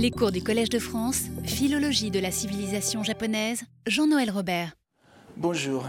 [0.00, 4.76] Les cours du Collège de France, Philologie de la civilisation japonaise, Jean-Noël Robert.
[5.36, 5.84] Bonjour.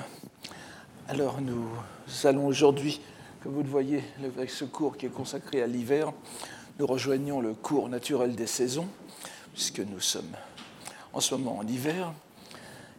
[1.07, 1.67] Alors nous
[2.23, 3.01] allons aujourd'hui,
[3.43, 6.11] comme vous le voyez, avec ce cours qui est consacré à l'hiver,
[6.79, 8.87] nous rejoignons le cours naturel des saisons,
[9.53, 10.35] puisque nous sommes
[11.13, 12.11] en ce moment en hiver.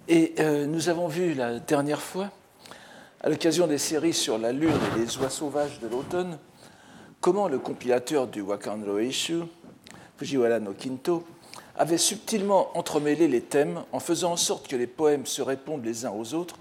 [0.07, 2.31] Et euh, nous avons vu la dernière fois,
[3.21, 6.39] à l'occasion des séries sur la lune et les oies sauvages de l'automne,
[7.21, 9.41] comment le compilateur du Wakan Roeishu,
[10.21, 11.25] Fujiwara no Kinto,
[11.75, 16.05] avait subtilement entremêlé les thèmes en faisant en sorte que les poèmes se répondent les
[16.05, 16.57] uns aux autres,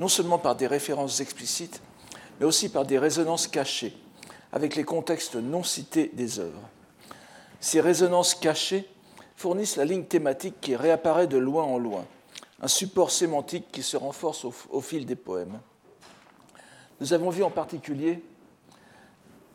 [0.00, 1.82] non seulement par des références explicites,
[2.40, 3.94] mais aussi par des résonances cachées,
[4.50, 6.70] avec les contextes non cités des œuvres.
[7.60, 8.88] Ces résonances cachées
[9.36, 12.06] fournissent la ligne thématique qui réapparaît de loin en loin,
[12.62, 15.60] un support sémantique qui se renforce au, fil des poèmes.
[16.98, 18.22] Nous avons vu en particulier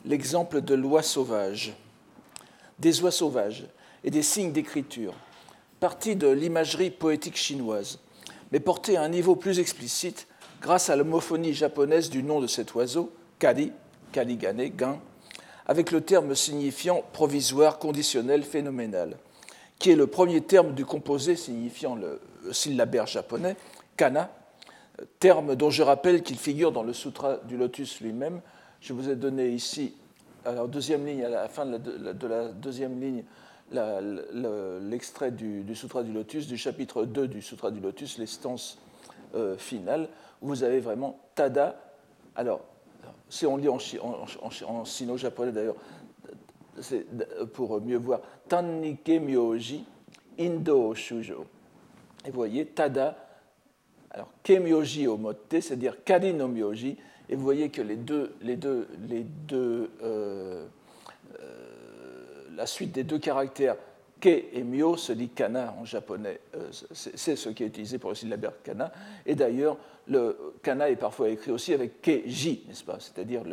[0.06, 1.76] l'exemple de l'oie sauvage,
[2.80, 3.66] des oies sauvages
[4.04, 5.14] et des signes d'écriture,
[5.80, 8.00] partis de l'imagerie poétique chinoise,
[8.52, 10.28] mais portés à un niveau plus explicite
[10.62, 13.72] grâce à l'homophonie japonaise du nom de cet oiseau, kari,
[14.12, 15.00] karigane, gan,
[15.66, 19.18] avec le terme signifiant provisoire, conditionnel, phénoménal,
[19.80, 22.22] qui est le premier terme du composé signifiant le
[22.52, 23.56] syllabaire japonais,
[23.98, 24.32] kana,
[25.20, 28.42] terme dont je rappelle qu'il figure dans le Sutra du Lotus lui-même.
[28.82, 29.94] Je vous ai donné ici,
[30.46, 33.24] alors deuxième ligne, à la fin de la, deuxième ligne,
[33.72, 38.80] l'extrait du, Sutra du Lotus, du chapitre 2 du Sutra du Lotus, l'estance
[39.36, 40.10] euh, finale,
[40.42, 41.80] où vous avez vraiment Tada.
[42.36, 42.62] Alors,
[43.30, 45.76] si on lit en, en sino-japonais d'ailleurs,
[47.54, 49.84] pour mieux voir, Tannike Myoji
[50.40, 51.46] Indo Shujo.
[52.26, 53.18] Et vous voyez, Tada,
[54.12, 56.98] alors Kemyoji au motte, c'est-à-dire Kari no Myoji,
[57.30, 58.28] et vous voyez que euh,
[60.04, 60.68] euh,
[62.56, 63.76] la suite des deux caractères
[64.20, 66.40] Ke et Myo se dit kana en japonais.
[66.56, 68.92] Euh, c'est ce qui est utilisé pour le syllabaire kana.
[69.26, 72.98] Et d'ailleurs, le kana est parfois écrit aussi avec keji, n'est-ce pas?
[73.00, 73.44] C'est-à-dire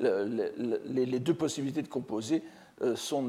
[0.00, 2.42] les, deux possibilités de composer
[2.94, 3.28] sont,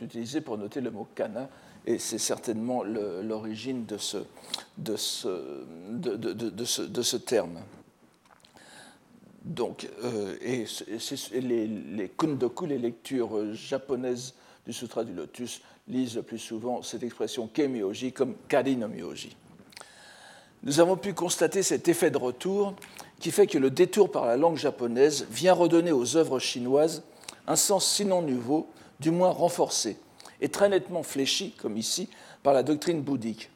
[0.00, 1.50] utilisées pour noter le mot kana.
[1.86, 4.24] Et c'est certainement l'origine de ce
[7.16, 7.58] terme.
[9.44, 10.64] Donc, euh, et,
[11.40, 14.34] les, kundoku, les lectures japonaises
[14.66, 19.36] du Sutra du Lotus, lisent le plus souvent cette expression kemyoji comme kari no myoji.
[20.62, 22.74] Nous avons pu constater cet effet de retour
[23.20, 27.02] qui fait que le détour par la langue japonaise vient redonner aux œuvres chinoises
[27.46, 28.68] un sens sinon nouveau,
[28.98, 29.98] du moins renforcé,
[30.40, 32.08] et très nettement fléchi, comme ici,
[32.42, 33.50] par la doctrine bouddhique.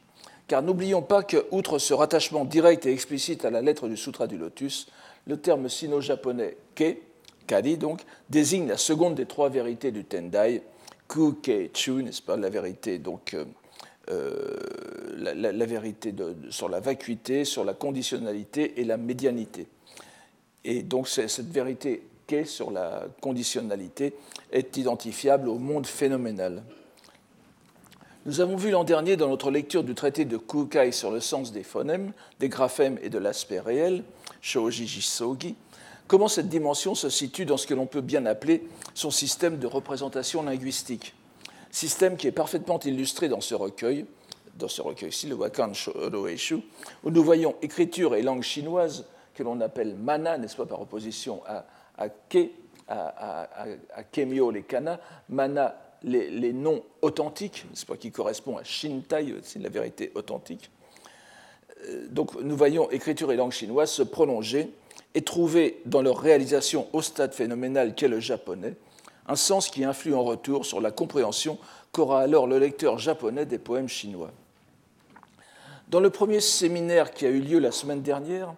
[0.47, 4.27] Car n'oublions pas que, outre ce rattachement direct et explicite à la lettre du Sutra
[4.27, 4.87] du Lotus,
[5.29, 6.97] le terme sino-japonais ke,
[7.45, 10.63] kari donc, désigne la seconde des trois vérités du Tendai,
[11.07, 13.45] ku, ke, chu, n'est-ce pas, la vérité, donc, euh,
[14.09, 14.57] euh,
[15.17, 16.13] la, vérité
[16.49, 19.67] sur la vacuité, sur la conditionnalité et la médianité.
[20.65, 24.13] Et donc cette vérité qu'est sur la conditionnalité
[24.51, 26.63] est identifiable au monde phénoménal.
[28.25, 31.51] Nous avons vu l'an dernier dans notre lecture du traité de Kukai sur le sens
[31.51, 34.03] des phonèmes, des graphèmes et de l'aspect réel,
[34.41, 35.55] Shoji Jisogi,
[36.07, 39.67] comment cette dimension se situe dans ce que l'on peut bien appeler son système de
[39.67, 41.15] représentation linguistique?
[41.71, 44.05] Système qui est parfaitement illustré dans ce recueil,
[44.55, 45.71] dans ce recueil-ci, le Wakan
[46.13, 46.57] Roeishu,
[47.03, 51.41] où nous voyons écriture et langue chinoise que l'on appelle mana, n'est-ce pas, par opposition
[51.45, 51.65] à,
[51.97, 52.49] à ke,
[52.87, 53.47] à,
[53.93, 59.59] à, kemyo, les kana, mana, les, noms authentiques, n'est-ce pas, qui correspond à shintai, c'est
[59.59, 60.69] la vérité authentique.
[61.87, 64.69] Euh, donc nous voyons écriture et langue chinoise se prolonger
[65.15, 68.75] et trouver dans leur réalisation au stade phénoménal qu'est le japonais
[69.29, 71.59] un sens qui influe en retour sur la compréhension
[71.91, 74.31] qu'aura alors le lecteur japonais des poèmes chinois.
[75.87, 78.53] Dans le premier séminaire qui a eu lieu la semaine dernière,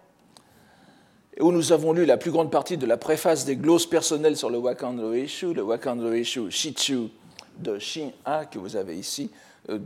[1.40, 4.48] où nous avons lu la plus grande partie de la préface des glosses personnelles sur
[4.48, 7.08] le Wakan Roeishu, le Wakan Roeishu Shichu
[7.58, 9.30] de Shin A que vous avez ici,
[9.68, 9.78] euh,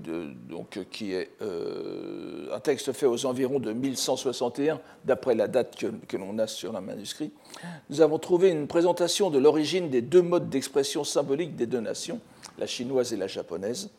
[0.48, 6.16] donc, qui est euh, un texte fait aux environs de 1161, d'après la date que,
[6.16, 7.30] l'on a sur un manuscrit,
[7.90, 12.20] nous avons trouvé une présentation de l'origine des deux modes d'expression symbolique des deux nations,
[12.58, 13.90] la chinoise et la japonaise,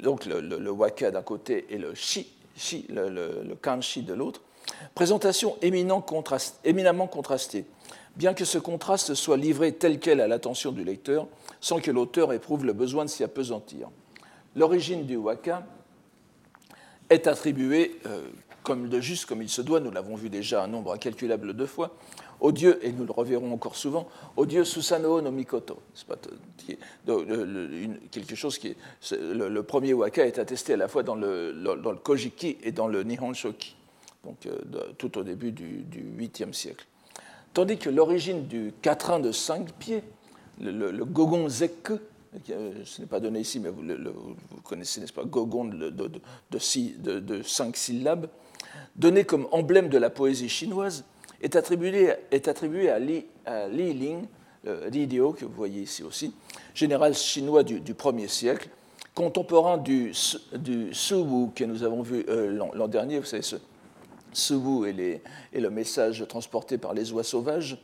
[0.00, 2.30] donc le, waka d'un côté et le shi,
[2.90, 4.42] le, kanshi de l'autre,
[4.94, 6.02] présentation éminemment
[7.06, 7.64] contrastée,
[8.16, 11.26] bien que ce contraste soit livré tel quel à l'attention du lecteur,
[11.62, 13.88] sans que l'auteur éprouve le besoin de s'y apesantir
[14.56, 15.64] l'origine du waka
[17.08, 18.26] est attribuée, euh,
[18.64, 21.66] comme de juste comme il se doit, nous l'avons vu déjà un nombre incalculable de
[21.66, 21.94] fois,
[22.40, 25.78] au dieu, et nous le reverrons encore souvent, au dieu Susanoo no Mikoto.
[28.10, 28.76] Quelque chose qui.
[29.12, 33.04] Le, premier waka est attesté à la fois dans le, le Kojiki et dans le
[33.04, 33.76] Nihon Shoki,
[34.24, 34.58] donc euh,
[34.98, 36.86] tout au début du, du 8e siècle.
[37.54, 40.02] Tandis que l'origine du quatrain de cinq pieds,
[40.60, 41.98] le, Gogon Zeku, euh,
[42.84, 43.82] ce n'est pas donné ici, mais vous,
[44.64, 48.28] connaissez, n'est-ce pas, Gogon de, de, cinq syllabes,
[48.94, 51.04] donné comme emblème de la poésie chinoise,
[51.40, 52.10] est attribué,
[52.90, 53.26] à, Li,
[53.72, 54.26] Ling,
[54.90, 56.34] Li Dio, que vous voyez ici aussi,
[56.74, 58.68] général chinois du, du 1er siècle,
[59.16, 60.12] contemporain du,
[60.58, 63.56] du Su Wu que nous avons vu euh, l'an dernier, vous savez, ce
[64.32, 65.22] Suwu et,
[65.54, 67.78] et, le message transporté par les oies sauvages.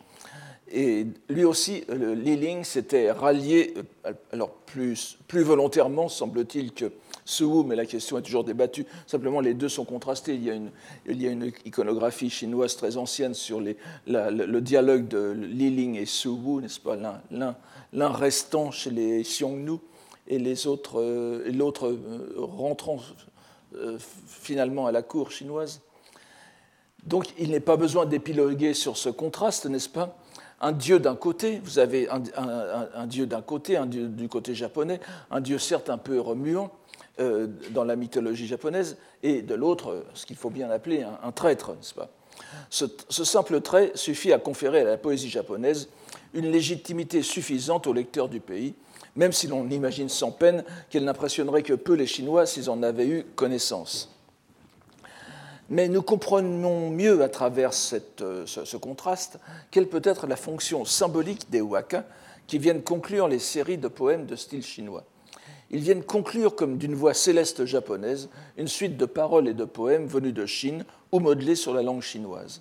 [0.74, 3.74] Et lui aussi, Li s'était rallié,
[4.06, 6.90] euh, alors plus, volontairement, semble-t-il, que
[7.26, 8.86] Suwu, mais la question est toujours débattue.
[9.06, 10.34] Simplement, les deux sont contrastés.
[10.34, 10.50] Il y
[11.28, 16.80] a une, iconographie chinoise très ancienne sur le, dialogue de Li Ling et Suwu, n'est-ce
[16.80, 16.96] pas
[17.92, 19.78] L'un restant chez les Xiongnu
[20.26, 22.98] et euh, l'autre euh, rentrant
[24.26, 25.82] finalement à la cour chinoise.
[27.04, 30.16] Donc il n'est pas besoin d'épiloguer sur ce contraste, n'est-ce pas?
[30.62, 35.00] Un dieu d'un côté, vous avez un, dieu d'un côté, un dieu du côté japonais,
[35.32, 36.70] un dieu certes un peu remuant
[37.18, 41.70] euh, dans la mythologie japonaise, et de l'autre, ce qu'il faut bien appeler un, traître,
[41.70, 42.10] n'est-ce pas?
[42.70, 45.88] Ce, ce, simple trait suffit à conférer à la poésie japonaise
[46.32, 48.74] une légitimité suffisante aux lecteurs du pays,
[49.16, 53.08] même si l'on imagine sans peine qu'elle n'impressionnerait que peu les Chinois s'ils en avaient
[53.08, 54.12] eu connaissance.
[55.72, 57.70] Mais nous comprenons mieux à travers
[58.20, 59.38] euh, ce, contraste
[59.70, 62.04] quelle peut être la fonction symbolique des waka
[62.46, 65.04] qui viennent conclure les séries de poèmes de style chinois.
[65.70, 68.28] Ils viennent conclure comme d'une voix céleste japonaise
[68.58, 72.02] une suite de paroles et de poèmes venus de Chine ou modelés sur la langue
[72.02, 72.60] chinoise.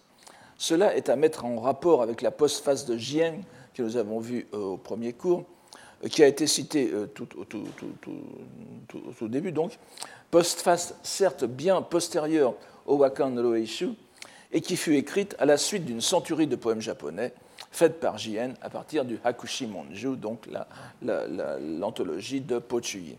[0.57, 3.41] Cela est à mettre en rapport avec la postface de Jiang
[3.73, 5.43] que nous avons vue euh, au premier cours,
[6.05, 9.77] euh, qui a été citée tout, au début donc,
[10.29, 12.53] postface certes bien postérieure
[12.91, 13.91] au Wakan Roeishu,
[14.51, 17.33] et qui fut écrite à la suite d'une centurie de poèmes japonais
[17.71, 20.45] faite par Jien à partir du Hakushi Monju, donc
[21.01, 23.15] l'anthologie de Pochuyi.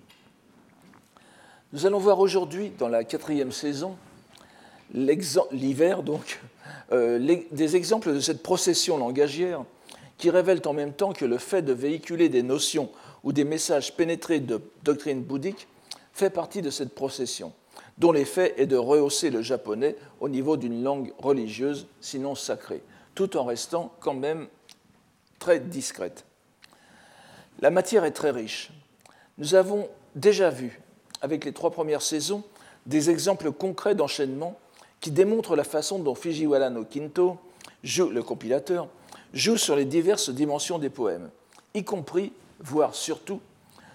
[1.72, 3.96] Nous allons voir aujourd'hui, dans la quatrième saison,
[4.92, 6.42] l'hiver donc,
[6.92, 9.64] euh, des exemples de cette procession langagière
[10.18, 12.90] qui révèlent en même temps que le fait de véhiculer des notions
[13.24, 15.66] ou des messages pénétrés de doctrine bouddhique
[16.12, 17.54] fait partie de cette procession
[17.98, 22.82] dont l'effet est de rehausser le japonais au niveau d'une langue religieuse, sinon sacrée,
[23.14, 24.48] tout en restant quand même
[25.38, 26.24] très discrète.
[27.60, 28.70] La matière est très riche.
[29.38, 30.80] Nous avons déjà vu,
[31.20, 32.42] avec les trois premières saisons,
[32.86, 34.58] des exemples concrets d'enchaînement
[35.00, 37.38] qui démontrent la façon dont Fujiwara no Kinto,
[37.82, 38.88] joue, le compilateur,
[39.32, 41.30] joue sur les diverses dimensions des poèmes,
[41.74, 43.40] y compris, voire surtout,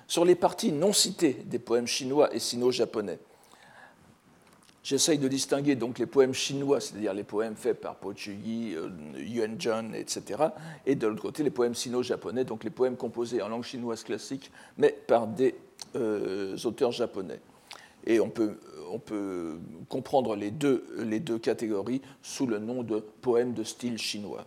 [0.07, 3.19] sur les parties non citées des poèmes chinois et sino-japonais,
[4.87, 8.89] J'essaye de distinguer donc les poèmes chinois, c'est-à-dire les poèmes faits par Po Chuyi, euh,
[9.17, 10.41] Yuan Zhen, etc.,
[10.85, 14.49] et de l'autre côté les poèmes sino-japonais, donc les poèmes composés en langue chinoise classique,
[14.77, 15.55] mais par des
[15.97, 17.41] euh, auteurs japonais.
[18.05, 23.03] Et on peut, on peut comprendre les deux, les deux catégories sous le nom de
[23.21, 24.45] poèmes de style chinois.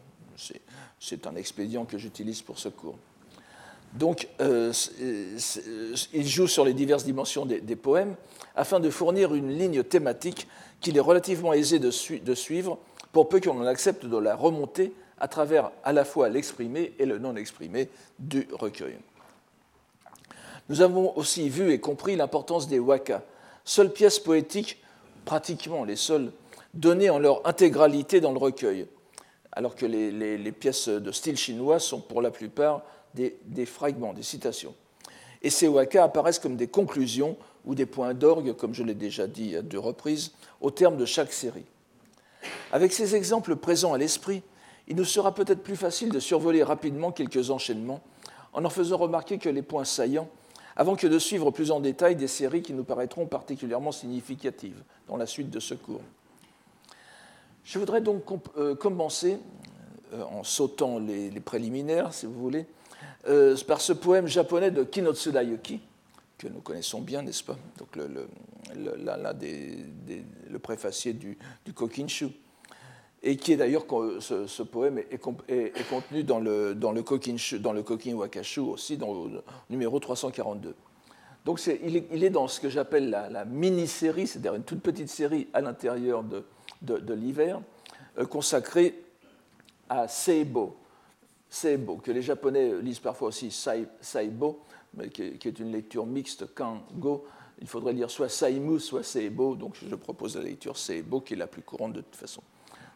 [0.98, 2.96] C'est un expédient que j'utilise pour ce cours.
[3.92, 4.72] Donc, euh,
[6.14, 8.14] il joue sur les diverses dimensions des, poèmes
[8.60, 10.46] afin de fournir une ligne thématique
[10.82, 12.78] qu'il est relativement aisé de, suivre
[13.10, 17.18] pour peu qu'on accepte de la remonter à travers à la fois l'exprimé et le
[17.18, 18.98] non exprimé du recueil.
[20.68, 23.22] Nous avons aussi vu et compris l'importance des waka,
[23.64, 24.82] seules pièces poétiques,
[25.24, 26.30] pratiquement les seules,
[26.74, 28.86] données en leur intégralité dans le recueil,
[29.52, 32.82] alors que les pièces de style chinois sont pour la plupart
[33.14, 34.74] des, fragments, des citations.
[35.40, 39.26] Et ces waka apparaissent comme des conclusions ou des points d'orgue, comme je l'ai déjà
[39.26, 41.64] dit à deux reprises, au terme de chaque série.
[42.72, 44.42] Avec ces exemples présents à l'esprit,
[44.88, 48.00] il nous sera peut-être plus facile de survoler rapidement quelques enchaînements
[48.52, 50.28] en en faisant remarquer que les points saillants,
[50.74, 55.16] avant que de suivre plus en détail des séries qui nous paraîtront particulièrement significatives dans
[55.16, 56.00] la suite de ce cours.
[57.64, 58.24] Je voudrais donc
[58.56, 59.38] euh, commencer,
[60.12, 62.66] euh, en sautant les préliminaires, si vous voulez,
[63.28, 65.80] euh, par ce poème japonais de Kinotsuda Yuki,
[66.40, 68.08] que nous connaissons bien, n'est-ce pas Donc le,
[68.74, 72.28] le, des, le préfacier du, du, Kokinshu,
[73.22, 73.84] et qui est d'ailleurs,
[74.20, 75.18] ce, poème est,
[75.88, 80.74] contenu dans le, dans, le Kokinshu, dans le Kokin Wakashu aussi, dans le numéro 342.
[81.44, 85.10] Donc il est, il, est, dans ce que j'appelle la, mini-série, c'est-à-dire une toute petite
[85.10, 86.44] série à l'intérieur de,
[86.80, 87.60] de, l'hiver,
[88.18, 89.02] euh, consacré
[89.90, 90.76] à Seibo.
[91.50, 94.62] Seibo, que les Japonais lisent parfois aussi Saibo,
[94.94, 97.26] mais qui, est une lecture mixte Kango.
[97.60, 101.36] Il faudrait lire soit Saimu, soit Seibo, donc je propose la lecture Seibo, qui est
[101.36, 102.42] la plus courante de toute façon.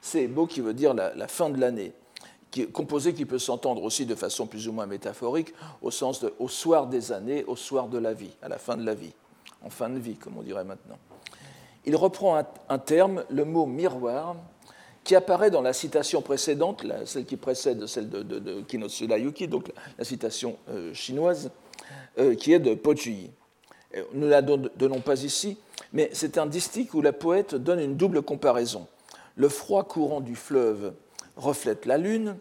[0.01, 1.93] Seibo qui veut dire la, fin de l'année,
[2.51, 6.33] qui composé qui peut s'entendre aussi de façon plus ou moins métaphorique, au sens de
[6.39, 9.13] au soir des années, au soir de la vie, à la fin de la vie,
[9.63, 10.99] en fin de vie, comme on dirait maintenant.
[11.87, 14.37] Il reprend un, terme, le mot miroir,
[15.05, 19.71] qui apparaît dans la citation précédente, celle qui précède celle de, de, de Yuki, donc
[19.99, 21.51] la, citation euh, chinoise,
[22.18, 23.30] euh, qui est de Pochuyi.
[24.12, 25.56] Nous ne la donnons pas ici,
[25.92, 28.88] mais c'est un distique où la poète donne une double comparaison.
[29.37, 30.94] Le froid courant du fleuve
[31.37, 32.37] reflète la lune,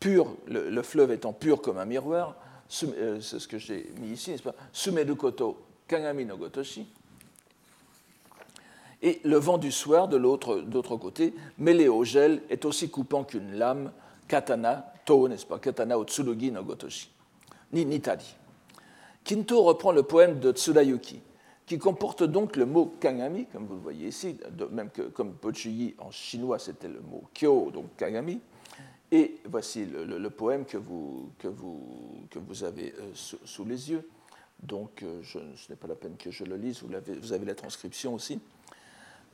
[0.00, 2.36] pur, le, fleuve étant pur comme un miroir,
[2.84, 6.86] euh, c'est ce que j'ai mis ici, n'est-ce pas Sumedu koto kangami no gotoshi,
[9.02, 13.52] et le vent du soir, de l'autre côté, mêlé au gel, est aussi coupant qu'une
[13.52, 13.92] lame,
[14.26, 17.10] katana, to, n'est-ce pas, katana o tsurugi no gotoshi,
[17.72, 18.36] ni nitari.
[19.26, 21.20] Kinto reprend le poème de Tsurayuki,
[21.66, 24.36] qui comporte donc le mot kangami, comme vous le voyez ici,
[24.70, 28.40] même que comme Pochuyi en chinois c'était le mot kyo, donc kangami.
[29.10, 34.08] Et voici le, poème que vous, que vous, que vous avez euh, sous, les yeux.
[34.62, 35.38] Donc euh, ce
[35.70, 38.40] n'est pas la peine que je le lise, vous, avez, vous avez la transcription aussi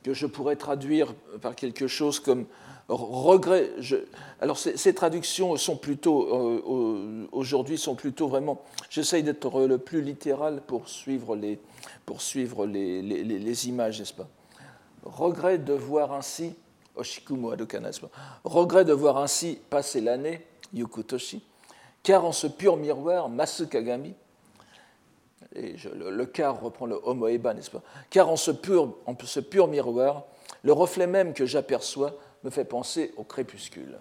[0.03, 2.45] que je pourrais traduire par quelque chose comme
[2.89, 3.69] regret.
[4.41, 8.61] alors ces, traductions sont plutôt euh, aujourd'hui sont plutôt vraiment.
[8.89, 11.59] J'essaye d'être le plus littéral pour suivre les
[12.05, 14.27] pour suivre les, les, images, n'est-ce pas?
[15.03, 16.53] Regret de voir ainsi
[16.95, 17.47] Oshikumu
[18.43, 21.43] Regret de voir ainsi passer l'année Yukutoshi,
[22.03, 24.13] car en ce pur miroir Masukagami
[25.55, 27.81] le, car reprend le homoeba, n'est-ce pas?
[28.09, 30.23] Car en ce, pur, miroir,
[30.63, 33.97] le reflet même que j'aperçois me fait penser au crépuscule.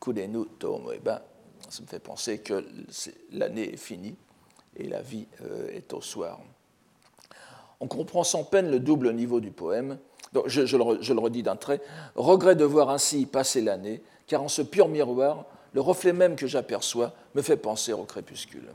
[0.00, 1.22] Kudenu to homoeba,
[1.68, 2.64] ça me fait penser que
[3.30, 4.16] l'année est finie
[4.76, 6.40] et la vie euh, est au soir.
[7.80, 9.98] On comprend sans peine le double niveau du poème.
[10.46, 11.80] Je le redis d'un trait.
[12.14, 16.46] Regret de voir ainsi passer l'année, car en ce pur miroir, le reflet même que
[16.46, 18.68] j'aperçois me fait penser au crépuscule.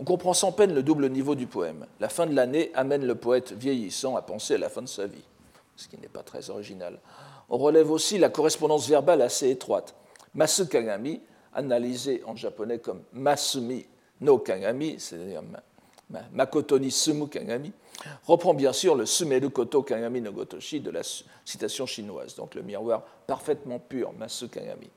[0.00, 1.86] On comprend sans peine le double niveau du poème.
[1.98, 5.06] La fin de l'année amène le poète vieillissant à penser à la fin de sa
[5.06, 5.24] vie,
[5.74, 7.00] ce qui n'est pas très original.
[7.48, 9.96] On relève aussi la correspondance verbale assez étroite.
[10.34, 11.20] Masu Kagami,
[11.52, 13.86] analysé en japonais comme Masumi
[14.20, 15.42] no Kagami, c'est-à-dire
[16.32, 17.72] Makoto ni Sumu Kagami,
[18.24, 21.00] reprend bien sûr le Sumeru Koto Kagami no Gotoshi de la
[21.44, 24.90] citation chinoise, donc le miroir parfaitement pur, Masu Kagami.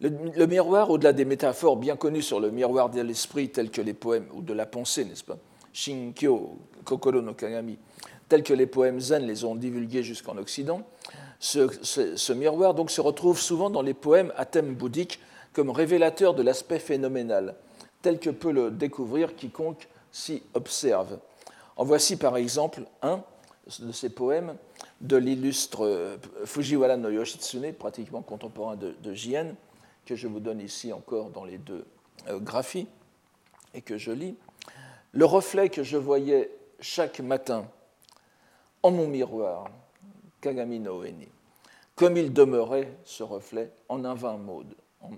[0.00, 3.94] Le, miroir, au-delà des métaphores bien connues sur le miroir de l'esprit, tels que les
[3.94, 5.38] poèmes, ou de la pensée, n'est-ce pas
[5.72, 7.78] Shinkyo, Kokoro no Kagami,
[8.28, 10.82] tels que les poèmes zen les ont divulgués jusqu'en Occident,
[11.38, 15.20] ce, miroir donc se retrouve souvent dans les poèmes à thème bouddhique
[15.52, 17.54] comme révélateur de l'aspect phénoménal,
[18.02, 21.18] tel que peut le découvrir quiconque s'y observe.
[21.76, 23.22] En voici par exemple un
[23.80, 24.56] de ces poèmes
[25.00, 29.54] de l'illustre Fujiwara no Yoshitsune, pratiquement contemporain de, de Jien,
[30.04, 31.84] que je vous donne ici encore dans les deux
[32.28, 32.88] euh, graphies
[33.74, 34.36] et que je lis.
[35.12, 37.66] Le reflet que je voyais chaque matin
[38.82, 39.70] en mon miroir,
[40.40, 41.28] Kagami no Eni,
[41.94, 44.74] comme il demeurait ce reflet en un vain monde,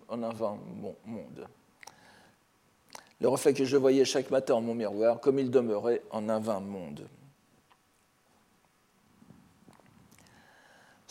[0.09, 0.59] en un vain
[1.05, 1.49] monde.
[3.21, 6.39] Le reflet que je voyais chaque matin en mon miroir, comme il demeurait en un
[6.39, 7.09] vain monde.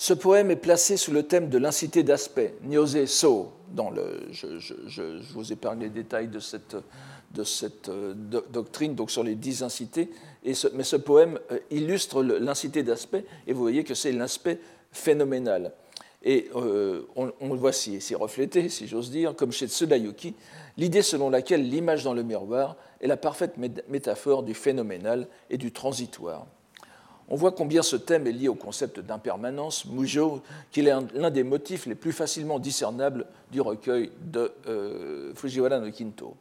[0.05, 3.51] Ce poème est placé sous le thème de l'incité d'aspect, Nyose So.
[3.71, 6.75] Dans le, je, je, je, vous épargne les détails de cette,
[7.89, 10.11] euh, doctrine, donc sur les dix incités.
[10.43, 14.59] Mais ce poème euh, illustre l'incité d'aspect, et vous voyez que c'est l'aspect
[14.91, 15.73] phénoménal.
[16.21, 20.35] Et euh, on, le voit s'y reflété, si j'ose dire, comme chez Tsudayuki,
[20.77, 23.55] l'idée selon laquelle l'image dans le miroir est la parfaite
[23.89, 26.45] métaphore du phénoménal et du transitoire.
[27.27, 30.41] On voit combien ce thème est lié au concept d'impermanence, Mujo,
[30.71, 35.91] qu'il est l'un des motifs les plus facilement discernables du recueil de euh, Fujiwara no
[35.91, 36.35] Kinto.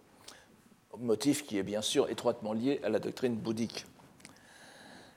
[0.98, 3.86] Motif qui est bien sûr étroitement lié à la doctrine bouddhique.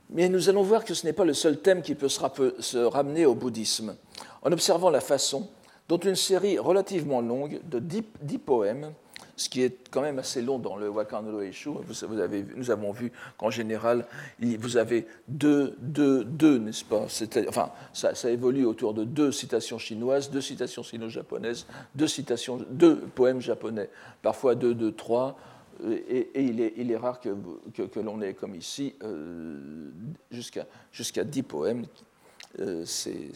[0.10, 3.26] Mais nous allons voir que ce n'est pas le seul thème qui peut se ramener
[3.26, 3.96] au bouddhisme,
[4.44, 5.50] en observant la façon
[5.90, 8.94] dont une série relativement longue de dix poèmes
[9.38, 11.70] ce qui est quand même assez long dans le Wakano Eshu.
[11.70, 14.06] Vous, avez, nous avons vu qu'en général,
[14.42, 17.06] vous avez deux, deux, deux n'est-ce pas?
[17.48, 23.40] Enfin, ça, évolue autour de deux citations chinoises, deux citations sino-japonaises, deux, citations, deux poèmes
[23.40, 23.90] japonais,
[24.22, 25.40] parfois deux, deux, trois.
[25.88, 27.30] Et, il, est, rare que,
[28.00, 29.92] l'on ait, comme ici, euh,
[30.32, 31.86] jusqu'à dix poèmes
[32.86, 33.30] c'est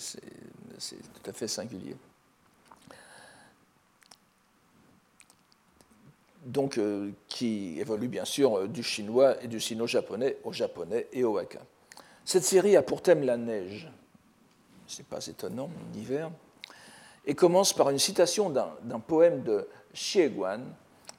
[1.14, 1.96] tout à fait singulier.
[6.46, 6.80] Donc
[7.28, 11.60] qui évolue bien sûr du chinois et du sino-japonais au japonais et au waka.
[12.26, 13.90] Cette série a pour thème la neige,
[14.88, 16.32] c'est pas étonnant, l'hiver,
[17.26, 20.62] et commence par une citation d'un poème de Xieguan,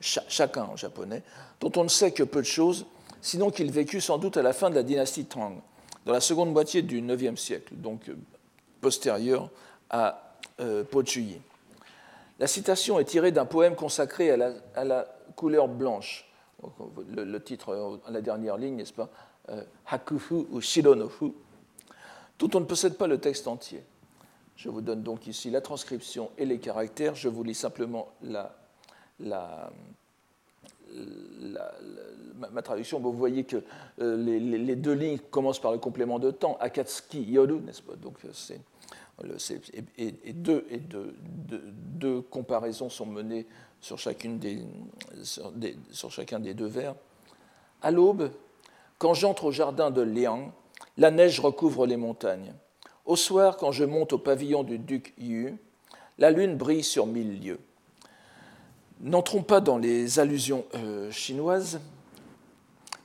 [0.00, 1.22] chacun en japonais,
[1.60, 2.86] dont on ne sait que peu de choses,
[3.20, 5.60] sinon qu'il vécut sans doute à la fin de la dynastie Tang,
[6.04, 8.16] dans la seconde moitié du IXe siècle, donc euh,
[8.80, 9.48] postérieure
[9.90, 10.84] à euh.
[12.38, 16.28] La citation est tirée d'un poème consacré à la, couleur blanche.
[17.08, 19.10] Le, titre à la dernière ligne, n'est-ce pas
[19.48, 21.32] euh, Hakufu ou Shironofu,
[22.38, 23.82] dont on ne possède pas le texte entier.
[24.56, 27.14] Je vous donne donc ici la transcription et les caractères.
[27.14, 28.54] Je vous lis simplement la,
[32.52, 33.00] ma, traduction.
[33.00, 33.62] Vous voyez que
[34.00, 37.96] euh, les, deux lignes commencent par le complément de temps, Akatsuki Yoru, n'est-ce pas?
[37.96, 38.60] Donc, c'est,
[39.98, 43.46] et, deux, comparaisons sont menées
[43.80, 44.64] sur, chacun des
[46.54, 46.94] deux vers.
[47.82, 48.30] À l'aube,
[48.98, 50.52] quand j'entre au jardin de Liang,
[50.96, 52.52] la neige recouvre les montagnes.
[53.04, 55.56] Au soir, quand je monte au pavillon du duc Yu,
[56.18, 57.58] la lune brille sur mille lieues.
[59.00, 61.80] N'entrons pas dans les allusions euh, chinoises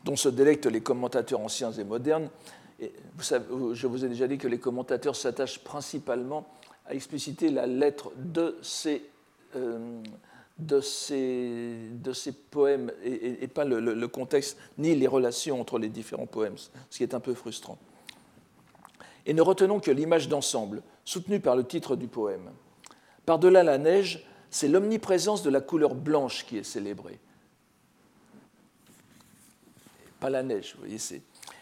[0.04, 2.30] dont se délectent les commentateurs anciens et modernes.
[2.80, 6.48] Je vous ai déjà dit que les commentateurs s'attachent principalement
[6.86, 9.04] à expliciter la lettre de ces,
[9.56, 10.02] euh,
[10.60, 16.28] de ces, de ces poèmes et, pas le, contexte ni les relations entre les différents
[16.28, 16.58] poèmes,
[16.90, 17.78] ce qui est un peu frustrant.
[19.26, 22.50] Et ne retenons que l'image d'ensemble, soutenue par le titre du poème.
[23.26, 27.20] Par-delà la neige, c'est l'omniprésence de la couleur blanche qui est célébrée.
[30.20, 30.98] Pas la neige, vous voyez.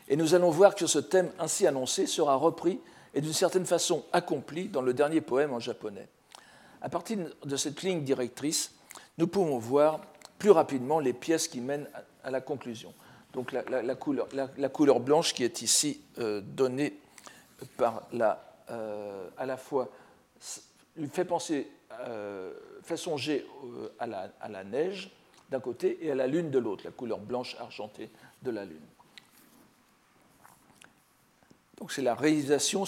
[0.08, 2.80] Et nous allons voir que ce thème ainsi annoncé sera repris
[3.14, 6.08] et d'une certaine façon accompli dans le dernier poème en japonais.
[6.82, 8.76] À partir de cette ligne directrice,
[9.18, 10.02] nous pouvons voir
[10.38, 11.90] plus rapidement les pièces qui mènent
[12.24, 12.94] à la conclusion.
[13.34, 16.98] Donc la, couleur, blanche qui est ici euh, donnée
[17.78, 19.90] par la, euh, à la fois
[21.12, 21.68] fait penser,
[22.08, 23.46] euh, fait songer
[24.00, 25.12] à la neige
[25.50, 28.10] d'un côté et à la lune de l'autre, la couleur blanche argentée
[28.42, 28.80] de la lune.
[31.90, 32.86] C'est la réalisation,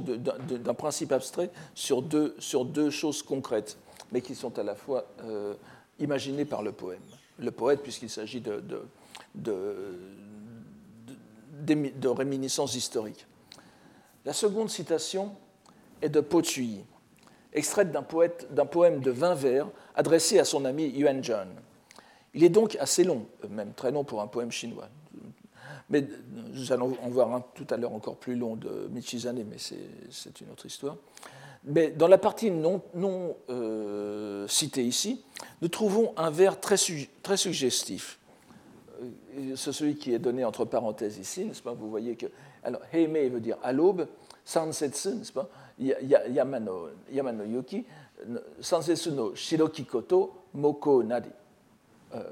[0.00, 3.78] d'un principe abstrait sur deux, choses concrètes
[4.12, 5.54] mais qui sont à la fois euh,
[5.98, 7.02] imaginés par le poème.
[7.38, 8.56] Le poète, puisqu'il s'agit de,
[12.06, 13.26] réminiscences historiques.
[14.24, 15.32] La seconde citation
[16.02, 16.80] est de Po Chui,
[17.52, 21.48] extraite d'un poème de 20 vers adressé à son ami Yuan Zhen.
[22.34, 24.88] Il est donc assez long, même très long pour un poème chinois.
[25.90, 26.06] Mais
[26.52, 30.40] nous allons en voir un tout à l'heure encore plus long de Michizane, mais c'est
[30.40, 30.96] une autre histoire.
[31.64, 32.82] Mais dans la partie non,
[33.50, 35.24] euh, citée ici,
[35.60, 36.76] nous trouvons un vers très,
[37.22, 38.18] très suggestif.
[39.02, 41.72] Euh, c'est celui qui est donné entre parenthèses ici, n'est-ce pas?
[41.72, 42.26] Vous voyez que.
[42.62, 44.06] Alors, Heime veut dire à l'aube,
[44.44, 45.48] Sansetsu, n'est-ce pas?
[45.78, 47.84] Yamano, Yamano Yuki,
[48.60, 51.30] Sansetsu no Shiroki Koto, Moko Nari.
[52.14, 52.22] Euh,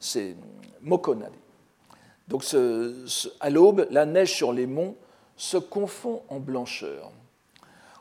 [0.00, 0.36] c'est
[0.82, 1.38] Moko Nari.
[2.28, 2.44] Donc,
[3.40, 4.96] à l'aube, la neige sur les monts
[5.36, 7.12] se confond en blancheur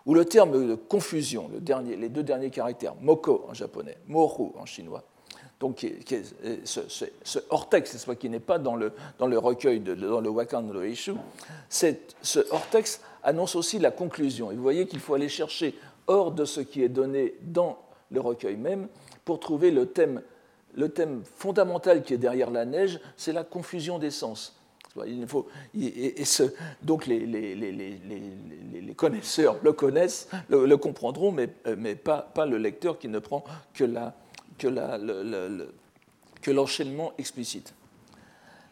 [0.05, 1.49] ou le terme de confusion,
[1.83, 5.03] les deux derniers caractères, moko en japonais, moru en chinois,
[5.59, 5.85] donc
[6.65, 10.81] ce, ce, ce hors-texte, qui n'est pas dans le, recueil, de, dans le Wakan no
[10.81, 11.13] Eishu,
[11.69, 14.51] ce hors-texte annonce aussi la conclusion.
[14.51, 15.75] Et vous voyez qu'il faut aller chercher
[16.07, 17.79] hors de ce qui est donné dans
[18.11, 18.87] le recueil même
[19.23, 20.21] pour trouver le thème,
[20.75, 24.59] le thème fondamental qui est derrière la neige, c'est la confusion des sens.
[25.05, 25.47] Il faut,
[26.81, 27.19] donc les,
[28.95, 34.11] connaisseurs le connaissent, le, comprendront, mais, mais pas, le lecteur qui ne prend que
[36.47, 37.73] l'enchaînement explicite.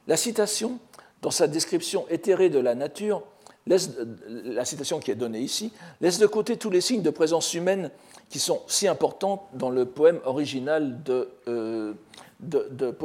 [0.07, 0.79] La citation,
[1.21, 3.23] dans sa description éthérée de la nature,
[3.67, 3.91] laisse,
[4.27, 5.71] la citation qui est donnée ici,
[6.01, 7.91] laisse de côté tous les signes de présence humaine
[8.29, 11.93] qui sont si importants dans le poème original de, euh,
[12.39, 12.95] de,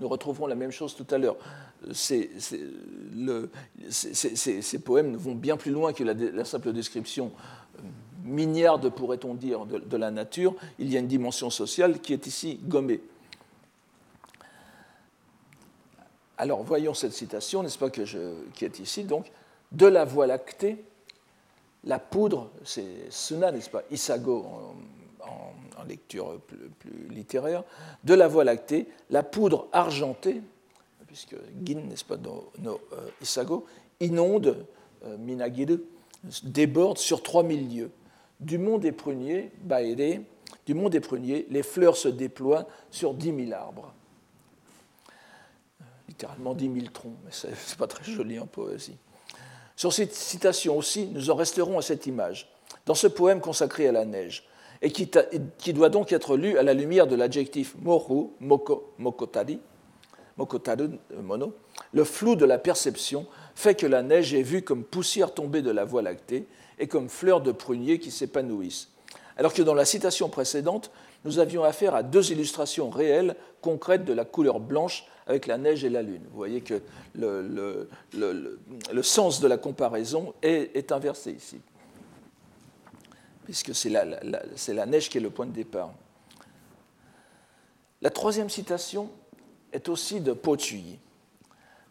[0.00, 1.36] Nous retrouverons la même chose tout à l'heure
[1.92, 2.30] ces,
[4.84, 7.32] poèmes vont bien plus loin que la, simple description
[7.78, 7.82] euh,
[8.24, 10.54] miniarde, pourrait-on dire, de, la nature.
[10.78, 13.00] Il y a une dimension sociale qui est ici gommée.
[16.36, 18.00] Alors, voyons cette citation, n'est-ce pas, qui
[18.64, 19.30] est ici, donc,
[19.74, 20.84] de la voie lactée,
[21.84, 24.44] la poudre, c'est Suna, n'est-ce pas, Isago
[25.20, 27.62] en, lecture plus, littéraire,
[28.04, 30.40] de la voie lactée, la poudre argentée,
[31.06, 33.66] puisque Gin, n'est-ce pas, nos, euh, Isago,
[34.00, 34.66] inonde
[35.18, 35.80] Minagiru
[36.42, 37.90] déborde sur 3000 lieues.
[38.40, 40.20] Du mont des pruniers, Baere,
[40.66, 43.92] du mont des pruniers, les fleurs se déploient sur 10 000 arbres.
[46.08, 48.96] Littéralement 10 000 troncs, mais ce n'est pas très joli en poésie.
[49.76, 52.48] Sur cette citation aussi, nous en resterons à cette image.
[52.86, 54.46] Dans ce poème consacré à la neige,
[54.82, 59.60] et qui, doit donc être lu à la lumière de l'adjectif moru, moko, mokotari,
[60.38, 61.54] euh, mono,
[61.92, 65.70] le flou de la perception fait que la neige est vue comme poussière tombée de
[65.70, 66.46] la voie lactée
[66.78, 68.90] et comme fleurs de prunier qui s'épanouissent.
[69.36, 70.90] Alors que dans la citation précédente,
[71.24, 75.84] nous avions affaire à deux illustrations réelles, concrètes de la couleur blanche avec la neige
[75.84, 76.22] et la lune.
[76.30, 76.82] Vous voyez que
[77.14, 77.88] le,
[79.02, 81.60] sens de la comparaison est, inversé ici,
[83.44, 85.92] puisque c'est la, neige qui est le point de départ.
[88.02, 89.08] La troisième citation
[89.72, 90.56] est aussi de Po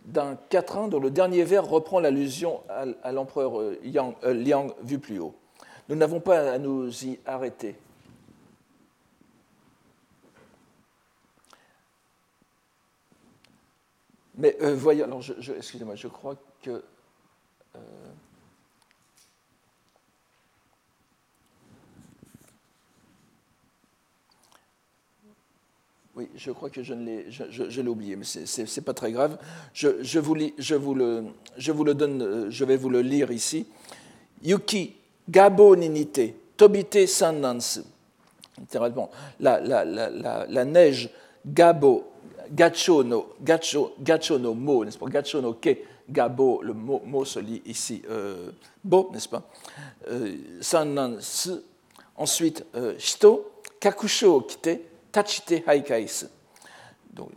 [0.06, 3.80] d'un quatrain dont le dernier vers reprend l'allusion à, l'empereur euh,
[4.34, 5.34] Liang vu plus haut.
[5.90, 7.76] Nous n'avons pas à nous y arrêter.
[14.36, 15.22] Mais euh, voyez, alors
[15.58, 16.84] excusez-moi, je crois que
[26.16, 29.40] Oui, je crois que je, l'ai, je, l'ai oublié, mais ce n'est pas très grave.
[29.74, 29.88] Je,
[30.20, 31.24] vous je, vous le,
[31.58, 33.66] je vous le donne, euh, je vais vous le lire ici.
[34.44, 34.96] Yuki,
[35.28, 37.80] Gabo Ninite, Tobite Sanansu.
[38.60, 41.10] Littéralement, la, la, la, la, neige,
[41.44, 42.13] Gabo,
[42.52, 45.08] Gacho no, gacho, gacho no mo, n'est-ce pas?
[45.08, 45.78] Gacho no ke,
[46.10, 48.52] Gabo, le mot, mot se lit ici, euh,
[48.84, 49.50] Bo, n'est-ce pas?
[50.10, 51.52] Euh, Sanansu.
[52.16, 56.28] Ensuite, euh, Shito, Kakusho kite, Tachite Haikais.
[57.12, 57.30] Donc,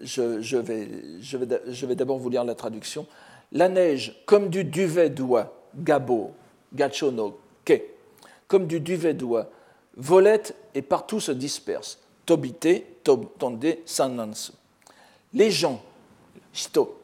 [0.00, 0.88] je, je, vais,
[1.20, 3.06] je, vais, je vais d'abord vous lire la traduction.
[3.52, 6.32] La neige, comme du duvet d'oie, gabo,
[6.74, 7.80] gachono, ke,
[8.46, 9.50] comme du duvet d'oie,
[9.96, 11.98] volette et partout se disperse.
[12.26, 14.52] Tobite, tonde, sanansu.
[15.32, 15.80] Les gens,
[16.52, 17.00] shito,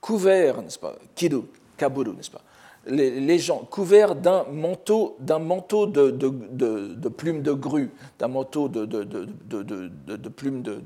[0.00, 1.42] couverts, n'est-ce pas, kiru,
[1.76, 2.42] kaburu, n'est-ce pas,
[2.86, 8.84] les, gens couverts d'un manteau, d'un manteau de, de, plumes de grue, d'un manteau de,
[10.28, 10.80] plumes de,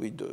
[0.00, 0.26] oui, de,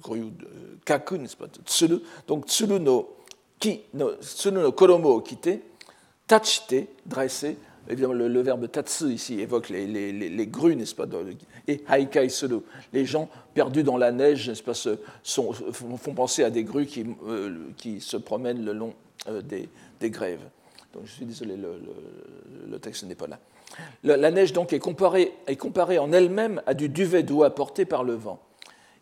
[0.00, 0.48] grue, de
[0.84, 1.98] kaku, n'est-ce pas, tsuru.
[2.28, 3.16] Donc tsuru no,
[3.58, 5.60] ki, no, tsuru no koromo kite,
[6.28, 7.56] tachite, dressé.
[7.90, 11.06] Évidemment, le, verbe tatsu ici évoque les, les, les, grues, n'est-ce pas,
[11.66, 12.28] et haikai.
[12.92, 17.06] Les gens perdus dans la neige, n'est-ce pas, sont, font penser à des grues qui,
[17.26, 18.92] euh, qui se promènent le long
[19.28, 19.70] euh, des,
[20.00, 20.42] des grèves.
[20.92, 23.38] Donc je suis désolé, le, texte n'est pas là.
[24.02, 28.04] La, neige donc est comparée, est comparée en elle-même à du duvet d'eau apporté par
[28.04, 28.40] le vent.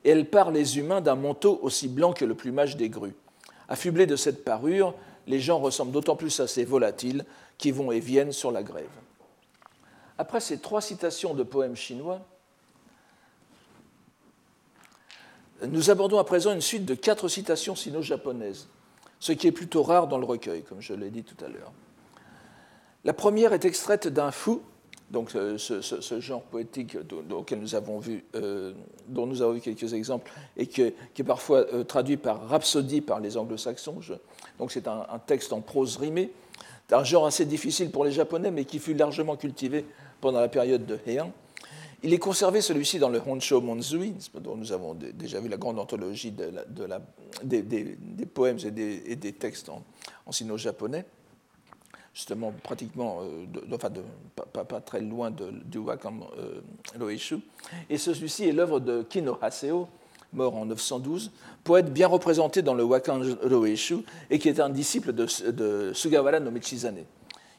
[0.05, 3.15] Et elle part les humains d'un manteau aussi blanc que le plumage des grues.
[3.69, 4.95] Affublés de cette parure,
[5.27, 7.25] les gens ressemblent d'autant plus à ces volatiles
[7.59, 8.91] qui vont et viennent sur la grève.
[10.19, 12.21] Après ces trois citations de poèmes chinois,
[15.67, 18.69] nous abordons à présent une suite de quatre citations sino-japonaises
[19.19, 21.73] ce qui est plutôt rare dans le recueil, comme je l'ai dit tout à l'heure.
[23.05, 24.63] La première est extraite d'un fou,
[25.11, 28.73] donc ce, genre poétique dont, nous avons vu, euh,
[29.07, 33.21] dont nous avons vu quelques exemples, et qui est parfois euh, traduit par rhapsodie par
[33.21, 34.01] les anglo-saxons.
[34.59, 36.33] Donc c'est un, texte en prose rimée,
[36.93, 39.85] un genre assez difficile pour les Japonais, mais qui fut largement cultivé
[40.21, 41.33] pendant la période de Heian.
[42.03, 45.79] Il est conservé celui-ci dans le Honsho Monzui, dont nous avons déjà vu la grande
[45.79, 46.53] anthologie de
[47.43, 49.83] des, poèmes et des, textes en,
[50.31, 51.05] sino-japonais,
[52.15, 53.91] justement pratiquement, euh, enfin
[54.53, 57.17] pas, très loin du Wakam euh.
[57.91, 59.89] Et celui-ci est l'œuvre de Kino Haseo,
[60.33, 61.31] mort en 912,
[61.65, 63.99] poète bien représenté dans le Wakan Roeshu
[64.31, 67.05] et qui est un disciple de, Sugawara no Michizane.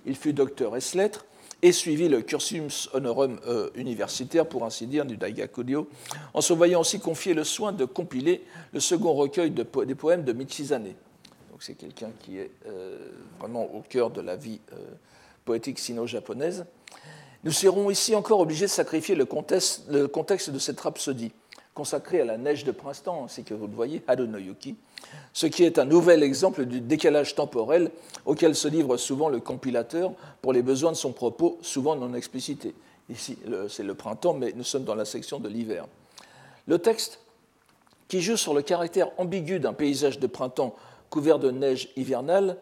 [0.05, 1.25] Il fut docteur ès lettres
[1.61, 5.89] et suivi le cursus honorum euh, universitaire, pour ainsi dire, du Daigakurio,
[6.33, 10.23] en se voyant aussi confier le soin de compiler le second recueil de des poèmes
[10.23, 10.93] de Michizane.
[11.51, 14.77] Donc c'est quelqu'un qui est euh, vraiment au cœur de la vie euh,
[15.45, 16.65] poétique sino-japonaise.
[17.43, 21.31] Nous serons ici encore obligés de sacrifier le contexte, le contexte de cette rhapsodie,
[21.77, 24.75] consacrée à la neige de printemps, ainsi que vous le voyez, Haru no Yuki,
[25.31, 27.91] ce qui est un nouvel exemple du décalage temporel
[28.25, 30.11] auquel se livre souvent le compilateur
[30.41, 32.73] pour les besoins de son propos, souvent non explicités.
[33.11, 33.37] Ici,
[33.69, 35.85] c'est le printemps, mais nous sommes dans la section de l'hiver.
[36.65, 37.19] Le texte,
[38.07, 40.75] qui joue sur le caractère ambigu d'un paysage de printemps
[41.11, 42.57] couvert de neige hivernale,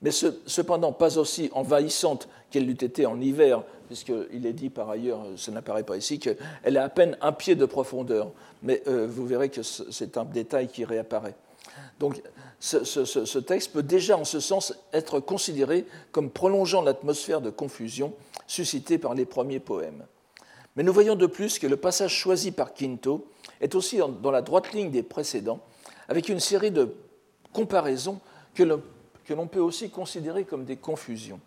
[0.00, 5.24] mais cependant pas aussi envahissante qu'elle l'eût été en hiver, puisqu'il est dit par ailleurs,
[5.36, 8.32] ça n'apparaît pas ici, qu'elle a à peine un pied de profondeur.
[8.62, 11.34] Mais euh, vous verrez que c'est un détail qui réapparaît.
[11.98, 12.20] Donc
[12.60, 18.12] ce, texte peut déjà en ce sens être considéré comme prolongeant l'atmosphère de confusion
[18.46, 20.04] suscitée par les premiers poèmes.
[20.76, 23.26] Mais nous voyons de plus que le passage choisi par Quinto
[23.60, 25.60] est aussi dans la droite ligne des précédents,
[26.08, 26.94] avec une série de
[27.52, 28.20] comparaisons
[28.54, 31.40] que l'on peut aussi considérer comme des confusions.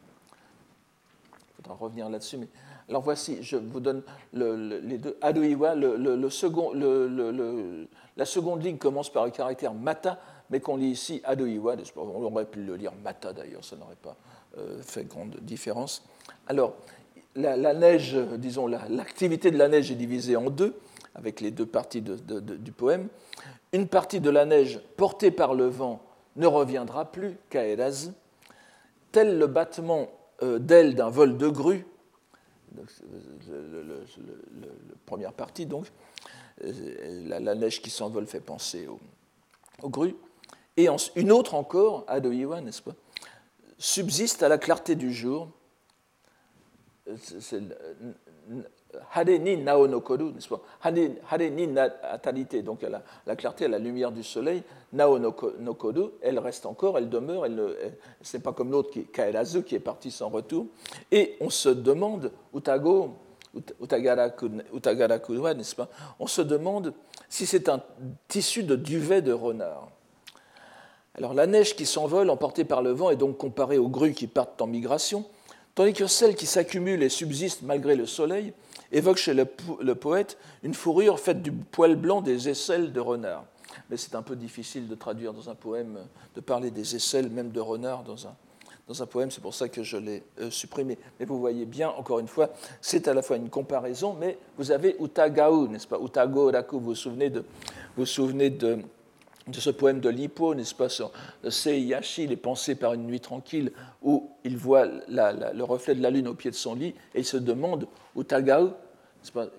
[1.63, 2.49] Faudra revenir là-dessus, mais
[2.89, 5.17] alors voici, je vous donne les deux.
[5.21, 11.21] Adoiwa, le, second, la seconde ligne commence par le caractère mata, mais qu'on lit ici
[11.23, 11.75] Adoiwa.
[11.95, 14.17] On aurait pu le lire mata d'ailleurs, ça n'aurait pas
[14.57, 16.03] euh, fait grande différence.
[16.47, 16.75] Alors,
[17.35, 20.75] la, neige, disons, l'activité de la neige est divisée en deux,
[21.15, 23.07] avec les deux parties du poème.
[23.71, 26.01] Une partie de la neige portée par le vent
[26.35, 28.11] ne reviendra plus, Kaeraz,
[29.11, 30.09] tel le battement
[30.59, 31.85] d'ailes d'un vol de grue
[32.75, 32.85] la
[35.05, 35.85] première partie, donc,
[36.63, 38.99] euh, la, neige qui s'envole fait penser aux
[39.81, 40.15] au grues.
[40.77, 42.95] Et une autre encore, Adoiwa, n'est-ce pas,
[43.77, 45.49] subsiste à la clarté du jour.
[49.11, 50.61] Hare ni nao no koru, n'est-ce pas?
[50.81, 56.39] Hare ni natalité, donc la, la, clarté, la lumière du soleil, nao no, koru, elle
[56.39, 57.75] reste encore, elle demeure, elle ne,
[58.21, 60.67] c'est pas comme l'autre Kaerazu qui est parti sans retour.
[61.11, 63.15] Et on se demande, Utago,
[63.81, 65.89] Utagaraku, n'est-ce pas?
[66.19, 66.93] On se demande
[67.29, 67.81] si c'est un
[68.27, 69.89] tissu de duvet de renard.
[71.15, 74.25] Alors la neige qui s'envole, emportée par le vent, est donc comparée aux grues qui
[74.25, 75.25] partent en migration,
[75.75, 78.53] tandis que celle qui s'accumule et subsiste malgré le soleil
[78.93, 79.45] évoque chez le,
[79.95, 83.45] poète une fourrure faite du poil blanc des aisselles de renard.
[83.89, 85.99] Mais c'est un peu difficile de traduire dans un poème,
[86.35, 88.35] de parler des aisselles même de renard dans un,
[88.87, 90.97] dans un poème, c'est pour ça que je l'ai euh, supprimé.
[91.19, 92.49] Mais vous voyez bien, encore une fois,
[92.81, 95.99] c'est à la fois une comparaison, mais vous avez Utagao, n'est-ce pas?
[95.99, 97.43] Utago Raku, vous vous souvenez de,
[97.97, 98.79] vous souvenez de,
[99.47, 101.11] de ce poème de Lippo, n'est-ce pas, sur
[101.47, 106.27] Seiyashi, les pensées par une nuit tranquille, où il voit le reflet de la lune
[106.27, 108.71] au pied de son lit, et il se demande, Utagao,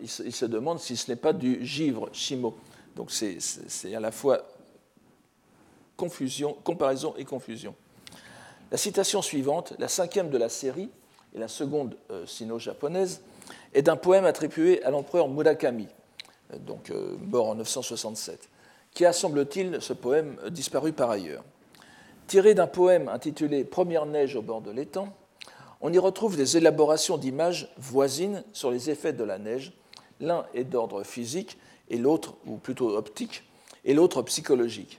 [0.01, 2.57] il se, demande si ce n'est pas du givre, shimo.
[2.97, 3.39] Donc c'est
[3.95, 4.47] à la fois
[5.97, 7.75] confusion, comparaison et confusion.
[8.71, 10.91] La citation suivante, la cinquième de la série,
[11.35, 13.21] et la seconde euh, sino-japonaise,
[13.73, 15.89] est d'un poème attribué à l'empereur Murakami,
[16.53, 18.49] euh, donc euh, mort en 967,
[18.95, 21.45] qui a, semble-t-il, ce poème disparu par ailleurs.
[22.29, 25.13] Tiré d'un poème intitulé Première neige au bord de l'étang,
[25.81, 29.73] on y retrouve des élaborations d'images voisines sur les effets de la neige.
[30.21, 31.59] L'un est d'ordre physique
[31.91, 33.43] et l'autre, ou plutôt optique,
[33.85, 34.99] et l'autre psychologique.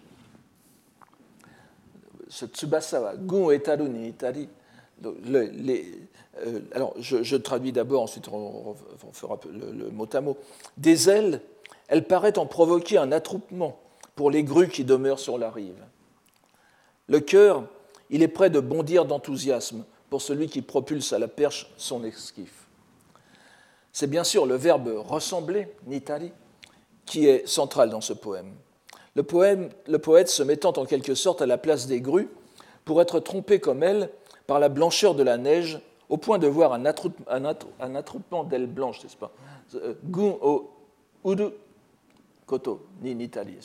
[2.27, 4.49] Ce Tsubasawa, Gun etaru ni itari.
[5.03, 8.75] Euh, alors, je, traduis d'abord, ensuite on,
[9.13, 10.37] fera le, mot à mot.
[10.77, 11.41] Des ailes,
[11.87, 13.79] elles paraissent en provoquer un attroupement
[14.15, 15.83] pour les grues qui demeurent sur la rive.
[17.07, 17.65] Le cœur,
[18.09, 22.67] il est prêt de bondir d'enthousiasme pour celui qui propulse à la perche son esquif.
[23.91, 26.31] C'est bien sûr le verbe ressembler, nitari,
[27.05, 28.53] qui est central dans ce poème.
[29.15, 29.69] Le, poème.
[29.87, 32.29] le poète se mettant en quelque sorte à la place des grues
[32.83, 34.09] pour être trompé comme elles
[34.47, 39.17] par la blancheur de la neige au point de voir un, attroupement d'ailes blanches, n'est-ce
[39.17, 39.31] pas?
[39.75, 40.69] Euh, Gun o
[41.23, 41.51] uru
[42.45, 43.57] koto, ni nitari,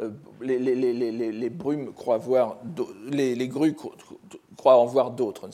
[0.00, 2.58] euh, les, les, les, les, brumes croient voir,
[3.10, 3.74] les, grues
[4.56, 5.48] croient en voir d'autres,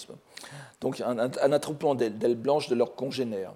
[0.81, 1.19] Donc un,
[1.53, 3.53] attroupement d'ailes blanches de leurs congénères.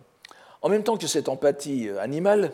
[0.63, 2.53] En même temps que cette empathie euh, animale,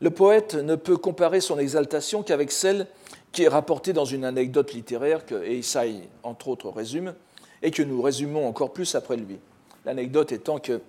[0.00, 2.86] le poète ne peut comparer son exaltation qu'avec celle
[3.32, 7.14] qui est rapportée dans une anecdote littéraire que Eisai, entre autres, résume,
[7.62, 9.38] et que nous résumons encore plus après lui.
[9.84, 10.80] L'anecdote étant que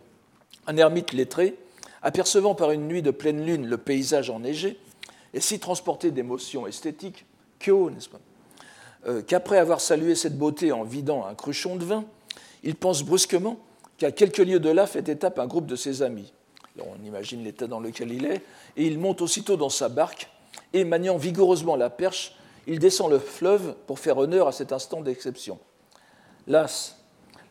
[0.67, 1.55] un ermite lettré,
[2.03, 4.77] apercevant par une nuit de pleine lune le paysage enneigé,
[5.33, 7.25] et si transporté d'émotions esthétiques,
[7.59, 8.19] Kyo, n'est-ce pas
[9.07, 12.05] euh, Qu'après avoir salué cette beauté en vidant un cruchon de vin,
[12.61, 13.57] il pense brusquement
[13.97, 16.33] qu'à quelques lieues de là fait étape un groupe de ses amis.
[16.77, 18.41] on imagine l'état dans lequel il est,
[18.75, 20.29] et il monte aussitôt dans sa barque,
[20.73, 22.35] et maniant vigoureusement la perche,
[22.67, 25.57] il descend le fleuve pour faire honneur à cet instant d'exception.
[26.47, 26.97] Las,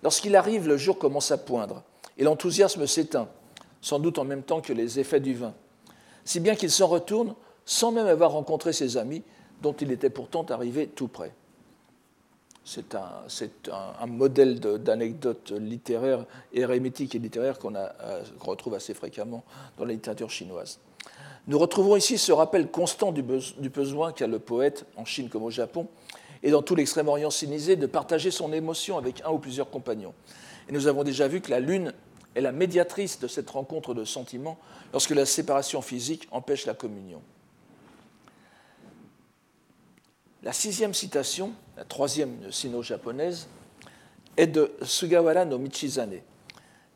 [0.03, 1.83] lorsqu'il arrive, le jour commence à poindre,
[2.19, 3.29] et l'enthousiasme s'éteint,
[3.83, 5.53] sans doute en même temps que les effets du vin,
[6.25, 7.35] si bien qu'il s'en retourne
[7.67, 9.23] sans même avoir rencontré ses amis,
[9.61, 11.33] dont il était pourtant arrivé tout près.
[12.65, 19.43] C'est un, modèle d'anecdote littéraire, érémitique et littéraire euh, qu'on retrouve assez fréquemment
[19.77, 20.79] dans la littérature chinoise.
[21.49, 25.51] Nous retrouvons ici ce rappel constant du, besoin qu'a le poète, en Chine comme au
[25.51, 25.89] Japon,
[26.45, 30.15] et dans tout l'extrême-orient sinisé, de partager son émotion avec un ou plusieurs compagnons.
[30.69, 31.93] Et nous avons déjà vu que la Lune
[32.35, 34.59] est la médiatrice de cette rencontre de sentiments
[34.93, 37.23] lorsque la séparation physique empêche la communion.
[40.43, 43.47] La sixième citation, la troisième sino-japonaise,
[44.37, 46.21] est de Sugawara no Michizane,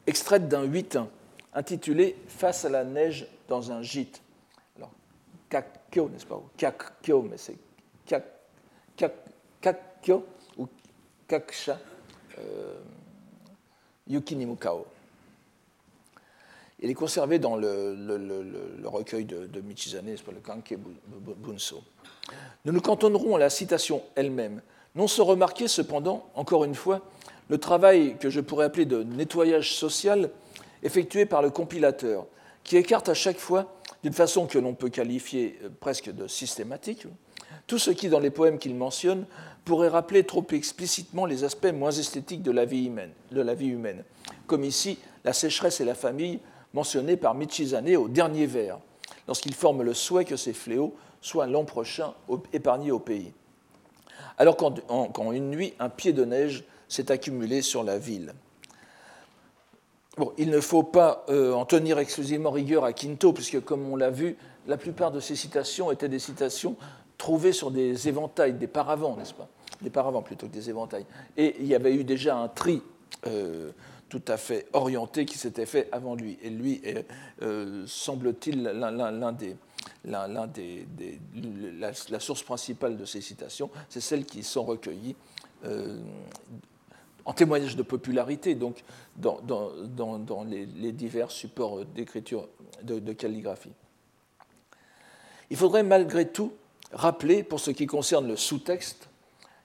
[0.07, 1.09] extraite d'un huitin
[1.55, 4.21] intitulé Face à la neige dans un gîte.
[4.77, 4.91] Alors,
[5.49, 6.43] Kakkyo, n'est-ce pas?
[6.57, 7.57] Kakkyo, mais c'est
[9.61, 10.69] Kakkyo ou
[11.29, 11.79] Kaksha
[12.39, 12.81] euh,
[14.09, 14.87] Yuki Nimukao.
[16.87, 17.97] Il est conservé dans le,
[18.85, 20.77] recueil de, de Michizane, le Kanke
[21.43, 21.83] Bunso.
[22.65, 24.63] Nous nous cantonnerons à la citation elle-même,
[24.95, 27.01] non sans remarquer cependant, encore une fois,
[27.49, 30.31] le travail que je pourrais appeler de nettoyage social
[30.85, 32.25] effectué par le compilateur,
[32.63, 37.09] qui écarte à chaque fois, d'une façon que l'on peut qualifier euh, presque de systématique,
[37.67, 39.27] tout ce qui, dans les poèmes qu'il mentionne,
[39.65, 43.71] pourrait rappeler trop explicitement les aspects moins esthétiques de la vie humaine, de la vie
[43.71, 44.05] humaine
[44.47, 46.41] comme ici la sécheresse et la famille
[46.77, 48.79] mentionnée par Michizane au dernier vers,
[49.27, 52.13] lorsqu'il forme le souhait que ces fléaux soient l'an prochain
[52.53, 53.33] épargnés au pays.
[54.39, 58.35] Alors qu'en une nuit, un pied de neige s'est accumulé sur la ville.
[60.37, 64.11] Il ne faut pas euh, en tenir exclusivement rigueur à Quinto, puisque comme on l'a
[64.11, 64.37] vu,
[64.67, 66.77] la plupart de ces citations étaient des citations
[67.19, 69.49] trouvées sur des éventails, des paravents, n'est-ce pas?
[69.81, 71.07] Des paravents plutôt que des éventails.
[71.37, 72.83] Et il y avait eu déjà un tri
[73.27, 73.73] euh,
[74.09, 76.39] tout à fait orienté qui s'était fait avant lui.
[76.43, 77.07] Et lui est,
[77.43, 79.57] euh, semble-t-il, l'un des,
[80.05, 80.87] l'un des,
[81.79, 85.17] la, source principale de ces citations, c'est celles qui sont recueillies
[87.27, 88.83] en témoignage de popularité, donc
[89.17, 92.49] dans, dans, les, divers supports d'écriture
[92.83, 93.73] de, calligraphie.
[95.51, 96.53] Il faudrait malgré tout
[96.93, 99.09] rappeler, pour ce qui concerne le sous-texte,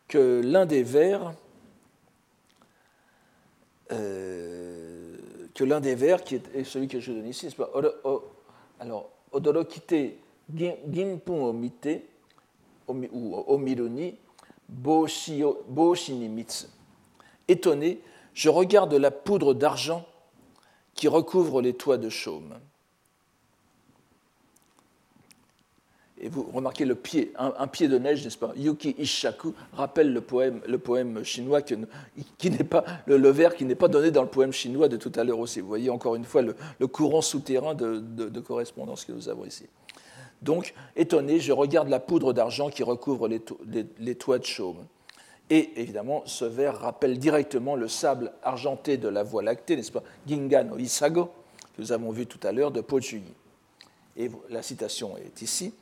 [0.08, 1.34] que l'un des vers,
[3.92, 5.16] euh,
[5.54, 7.72] que l'un des vers, qui est, celui que je donne ici, n'est-ce pas
[8.80, 9.96] Alors, Odorokite
[10.54, 11.90] Ginpun Omite,
[12.88, 14.16] ou Omiruni,
[14.68, 16.66] Boshini Mitsu.
[17.48, 18.02] Étonné,
[18.34, 20.06] je regarde la poudre d'argent
[20.94, 22.60] qui recouvre les toits de chaume.
[26.24, 28.54] Et vous remarquez le pied, un, pied de neige, n'est-ce pas?
[28.56, 31.76] Yuki Ishaku rappelle le poème, le poème chinois qui,
[32.52, 35.24] n'est pas le, vers qui n'est pas donné dans le poème chinois de tout à
[35.24, 35.62] l'heure aussi.
[35.62, 39.66] Vous voyez encore une fois le, courant souterrain de, correspondance que nous avons ici.
[40.44, 44.86] Donc, étonné, je regarde la poudre d'argent qui recouvre les toits de chaume.
[45.50, 50.04] Et évidemment, ce vers rappelle directement le sable argenté de la Voie lactée, n'est-ce pas?
[50.28, 51.32] Gingan o Isago,
[51.76, 53.34] que nous avons vu tout à l'heure de Pochuyi.
[54.16, 55.74] Et la citation est ici.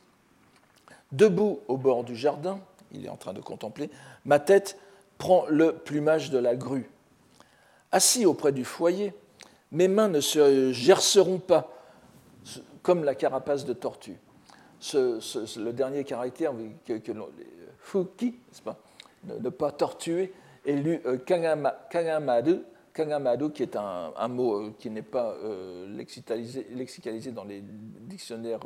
[1.12, 2.60] Debout au bord du jardin,
[2.92, 3.90] il est en train de contempler,
[4.24, 4.78] ma tête
[5.18, 6.90] prend le plumage de la grue.
[7.92, 9.12] Assis auprès du foyer,
[9.72, 11.72] mes mains ne se gerceront pas
[12.82, 14.18] comme la carapace de tortue.
[14.94, 16.52] le dernier caractère
[16.86, 17.12] que, que
[17.78, 18.80] Fuki, n'est-ce pas
[19.24, 20.32] ne, pas tortuer,
[20.64, 22.60] et lu euh, Kangamadu,
[22.94, 28.60] Kangamadu, qui est un, mot euh, qui n'est pas euh, lexicalisé, dans les dictionnaires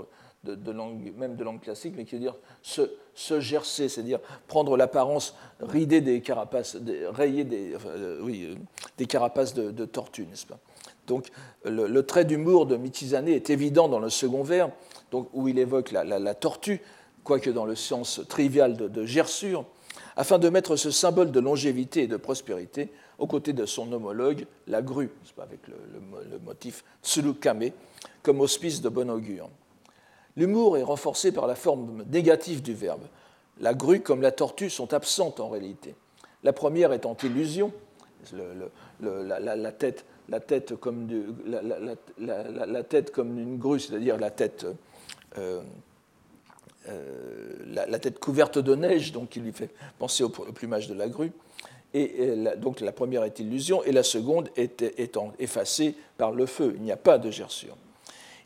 [0.44, 0.72] de,
[1.16, 6.20] même de langue classique, mais qui veut dire se, gercer, c'est-à-dire prendre l'apparence ridée des
[6.20, 7.74] carapaces, des, rayée des,
[8.20, 8.56] oui,
[8.98, 10.58] des carapaces de, tortue, n'est-ce pas?
[11.06, 11.28] Donc
[11.64, 14.70] le, trait d'humour de Michizane est évident dans le second vers,
[15.10, 16.80] donc, où il évoque la, tortue,
[17.24, 19.64] quoique dans le sens trivial de, de gerçure,
[20.16, 24.46] afin de mettre ce symbole de longévité et de prospérité aux côtés de son homologue,
[24.66, 27.70] la grue, avec le, motif Tsurukame,
[28.22, 29.48] comme auspice de bon augure.
[30.36, 33.04] L'humour est renforcé par la forme négative du verbe.
[33.60, 35.94] La grue comme la tortue sont absentes en réalité.
[36.42, 37.72] La première étant illusion,
[39.00, 40.04] la, tête,
[40.80, 41.08] comme
[42.18, 44.66] la, tête comme une grue, c'est-à-dire la tête
[45.38, 45.62] euh,
[46.88, 51.08] euh, la, tête couverte de neige, donc qui lui fait penser au, plumage de la
[51.08, 51.32] grue.
[51.94, 54.84] Et, donc la première est illusion, et la seconde est
[55.38, 56.74] effacée par le feu.
[56.76, 57.76] Il n'y a pas de gerçure.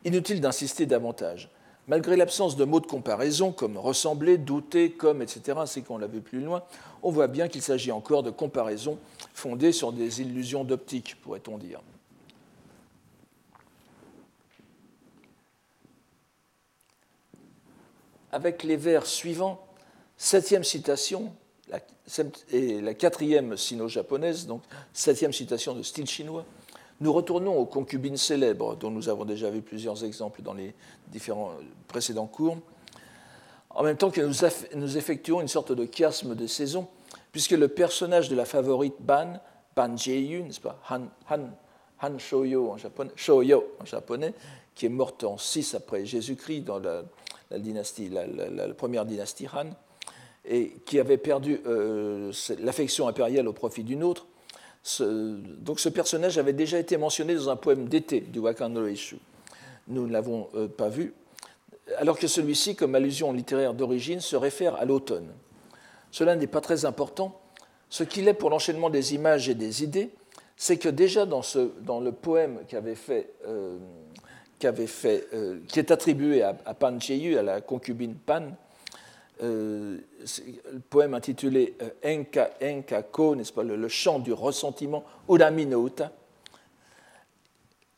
[0.05, 1.51] Inutile d'insister davantage.
[1.89, 6.21] Malgré l'absence de mots de comparaison comme ressembler, douter, comme, etc., c'est qu'on l'a vu
[6.21, 6.63] plus loin,
[7.03, 8.99] on voit bien qu'il s'agit encore de comparaisons
[9.35, 11.81] fondées sur des illusions d'optique, pourrait-on dire.
[18.33, 19.65] avec les vers suivants,
[20.17, 21.33] septième citation,
[22.51, 24.63] et la quatrième sino-japonaise, donc
[24.93, 26.45] septième citation de style chinois,
[27.01, 30.75] nous retournons aux concubines célèbres, dont nous avons déjà vu plusieurs exemples dans les
[31.09, 31.53] différents
[31.87, 32.59] précédents cours,
[33.71, 34.21] en même temps que
[34.75, 36.89] nous, effectuons une sorte de chiasme de saison,
[37.31, 39.35] puisque le personnage de la favorite Ban,
[39.77, 41.51] Ban n'est-ce pas, Han, Han,
[42.03, 42.79] en
[43.85, 44.35] japonais,
[44.75, 47.05] qui est morte en 6 après Jésus-Christ dans la,
[48.75, 49.71] première dynastie Han,
[50.45, 51.61] et qui avait perdu
[52.59, 54.27] l'affection impériale au profit d'une autre.
[55.01, 58.87] Donc ce personnage avait déjà été mentionné dans un poème d'été du Wakan no
[59.89, 61.15] Nous ne l'avons pas vu,
[61.97, 65.29] alors que celui-ci, comme allusion littéraire d'origine, se réfère à l'automne.
[66.11, 67.41] Cela n'est pas très important.
[67.91, 70.11] Ce qu'il est pour l'enchaînement des images et des idées,
[70.57, 71.71] c'est que déjà dans, ce,
[72.01, 72.61] le poème
[72.97, 73.79] fait, euh,
[74.65, 78.51] euh, qui est attribué à, à Pan Cheyu, à la concubine Pan,
[79.43, 79.99] euh,
[80.73, 86.13] le poème intitulé Enka, Enka Ko, n'est-ce pas, le, chant du ressentiment, Urami no Uta,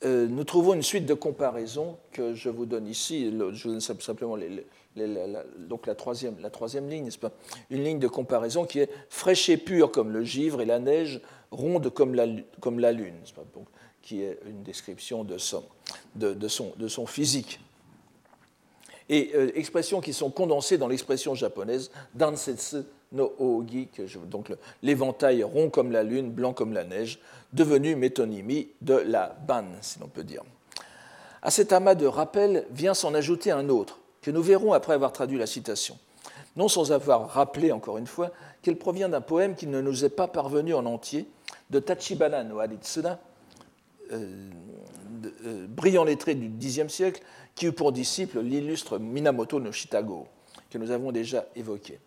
[0.02, 3.30] nous trouvons une suite de comparaisons que je vous donne ici.
[3.30, 4.64] Je vous donne simplement les,
[4.96, 7.32] donc la troisième, la troisième ligne, n'est-ce pas?
[7.70, 11.20] Une ligne de comparaison qui est fraîche et pure comme le givre et la neige,
[11.50, 13.44] ronde comme la, la lune, pas?
[14.02, 15.62] Qui est une description de, son,
[16.14, 17.60] de son physique.
[19.12, 23.88] Et euh, expressions qui sont condensées dans l'expression japonaise Dansetsu no Ogi,
[24.26, 24.52] donc
[24.84, 27.18] l'éventail rond comme la lune, blanc comme la neige,
[27.52, 30.44] devenu métonymie de la ban, si l'on peut dire.
[31.42, 35.12] À cet amas de rappels vient s'en ajouter un autre, que nous verrons après avoir
[35.12, 35.98] traduit la citation.
[36.54, 38.30] Non sans avoir rappelé, encore une fois,
[38.62, 41.26] qu'elle provient d'un poème qui ne nous est pas parvenu en entier,
[41.70, 43.29] de Tachibana no Aritsuna, euh,
[45.68, 47.22] brillant lettré du Xe siècle,
[47.54, 50.26] qui eut pour disciple l'illustre Minamoto no Shitago,
[50.70, 51.98] que nous avons déjà évoqué.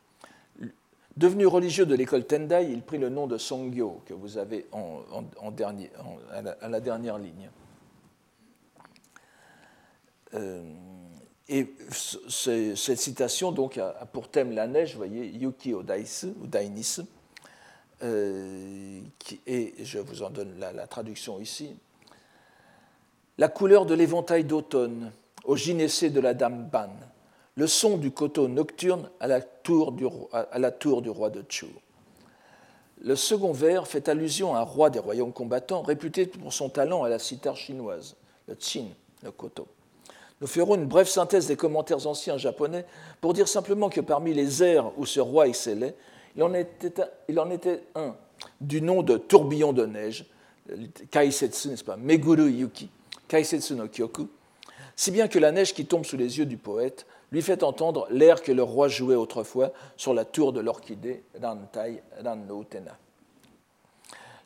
[1.16, 5.52] Devenu religieux de l'école Tendai, il prit le nom de Songyo, que vous avez en,
[5.52, 5.92] dernier,
[6.32, 7.52] à, la, dernière ligne.
[10.34, 10.64] Euh,
[11.48, 16.48] et cette citation donc, a pour thème la neige, vous voyez, Yuki o Daisu, ou
[16.48, 16.98] Dainis,
[18.02, 19.02] euh,
[19.48, 21.76] et je vous en donne la, traduction ici.
[23.40, 25.12] La couleur de l'éventail d'automne
[25.44, 26.90] au gynécée de la dame Ban,
[27.56, 31.66] le son du coteau nocturne à la tour du, roi de Chu.
[33.02, 37.04] Le second vers fait allusion à un roi des royaumes combattants réputé pour son talent
[37.04, 38.16] à la cithare chinoise,
[38.48, 38.86] le Qin,
[39.24, 39.68] le koto.
[40.40, 42.86] Nous ferons une brève synthèse des commentaires anciens japonais
[43.20, 45.96] pour dire simplement que parmi les airs où ce roi excellait,
[46.36, 48.16] il en était, un
[48.62, 50.26] du nom de tourbillon de neige,
[51.12, 52.90] Kaisetsu, n'est-ce pas, Meguru Yuki,
[53.34, 54.28] Kaisetsu no Kyoku,
[54.96, 58.06] si bien que la neige qui tombe sous les yeux du poète lui fait entendre
[58.12, 62.96] l'air que le roi jouait autrefois sur la tour de l'orchidée Rantai Ranno Tena.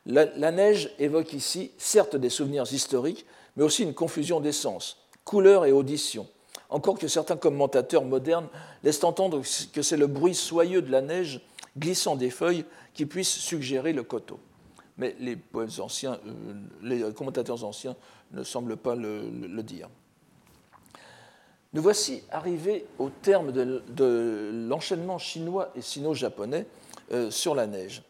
[0.06, 3.26] la neige évoque ici certes des souvenirs historiques,
[3.58, 6.26] mais aussi une confusion d'essence, couleur et audition,
[6.70, 8.48] encore que certains commentateurs modernes
[8.82, 11.42] laissent entendre que c'est le bruit soyeux de la neige
[11.76, 12.64] glissant des feuilles
[12.94, 14.40] qui puisse suggérer le coteau.
[14.98, 15.36] Mais euh,
[16.82, 17.96] les commentateurs anciens
[18.32, 19.88] ne semblent pas le, dire.
[21.72, 26.66] Nous voici arrivés au terme de, l'enchaînement chinois et sino-japonais
[27.12, 28.02] euh, sur la neige.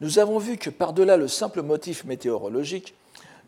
[0.00, 2.94] Nous avons vu que par-delà le simple motif météorologique,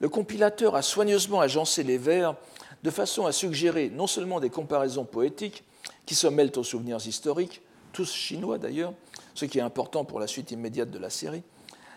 [0.00, 2.36] le compilateur a soigneusement agencé les vers
[2.82, 5.64] de façon à suggérer non seulement des comparaisons poétiques
[6.04, 7.62] qui se mêlent aux souvenirs historiques,
[7.92, 8.92] tous chinois d'ailleurs,
[9.34, 11.42] ce qui est important pour la suite immédiate de la série,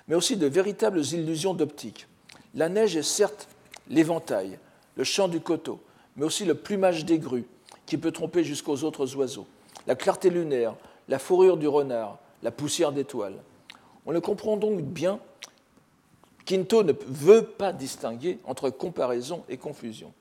[0.08, 2.08] mais aussi de véritables illusions d'optique.
[2.56, 3.48] La neige est certes
[3.90, 4.58] l'éventail,
[4.96, 5.80] le chant du coteau,
[6.16, 7.46] mais aussi le plumage des grues,
[7.86, 9.48] qui peut tromper jusqu'aux autres oiseaux,
[9.86, 10.76] la clarté lunaire,
[11.08, 13.38] la fourrure du renard, la poussière d'étoiles.
[14.06, 15.20] On le comprend donc bien,
[16.46, 20.14] Quinto ne veut pas distinguer entre comparaison et confusion.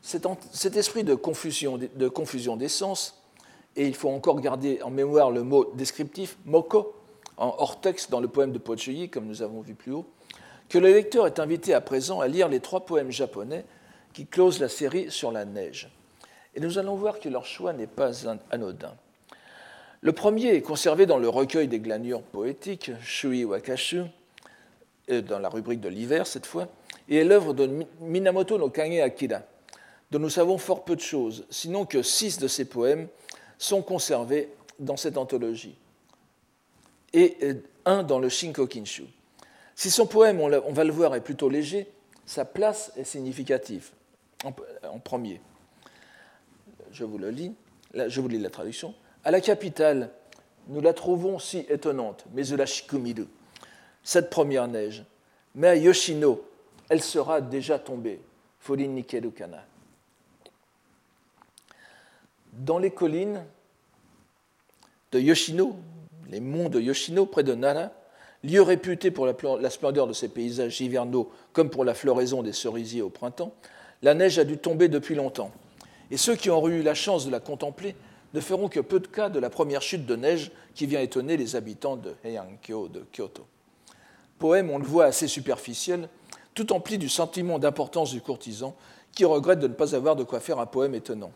[0.00, 3.22] Cet, esprit de confusion, de confusion des sens,
[3.76, 6.94] et il faut encore garder en mémoire le mot descriptif, moko,
[7.38, 10.06] en hors texte dans le poème de Pochuyi, comme nous avons vu plus haut,
[10.68, 13.64] que le lecteur est invité à présent à lire les trois poèmes japonais
[14.12, 15.88] qui closent la série sur la neige.
[16.54, 18.94] Et nous allons voir que leur choix n'est pas anodin.
[20.00, 24.02] Le premier est conservé dans le recueil des glanures poétiques, Shui Wakashu,
[25.08, 26.68] dans la rubrique de l'hiver cette fois,
[27.08, 29.40] et est l'œuvre de Minamoto no Kage Akira,
[30.10, 33.08] dont nous savons fort peu de choses, sinon que six de ses poèmes
[33.58, 35.76] sont conservés dans cette anthologie,
[37.12, 37.54] et euh,
[37.84, 39.04] un dans le Shinkokinshu.
[39.74, 41.86] Si son poème, on va le voir, est plutôt léger,
[42.26, 43.90] sa place est significative,
[44.44, 45.40] en premier.
[46.90, 47.54] Je vous le lis,
[47.94, 48.94] je vous lis la traduction.
[49.24, 50.10] À la capitale,
[50.66, 53.26] nous la trouvons si étonnante, mais la Shikumiru,
[54.02, 55.04] cette première neige.
[55.54, 56.44] Mais à Yoshino,
[56.88, 58.20] elle sera déjà tombée.
[58.58, 59.64] Furin Nikeru Kana
[62.58, 63.44] dans les collines
[65.12, 65.76] de Yoshino,
[66.28, 67.90] les monts de Yoshino, près de Nara,
[68.44, 73.02] lieu réputé pour la splendeur de ses paysages hivernaux comme pour la floraison des cerisiers
[73.02, 73.52] au printemps,
[74.02, 75.50] la neige a dû tomber depuis longtemps.
[76.10, 77.96] Et ceux qui ont eu la chance de la contempler
[78.34, 81.36] ne feront que peu de cas de la première chute de neige qui vient étonner
[81.36, 83.46] les habitants de Heiankyo de Kyoto.
[84.38, 86.08] Poème, on le voit, assez superficiel,
[86.54, 88.76] tout empli du sentiment d'importance du courtisan
[89.12, 91.32] qui regrette de ne pas avoir de quoi faire un poème étonnant.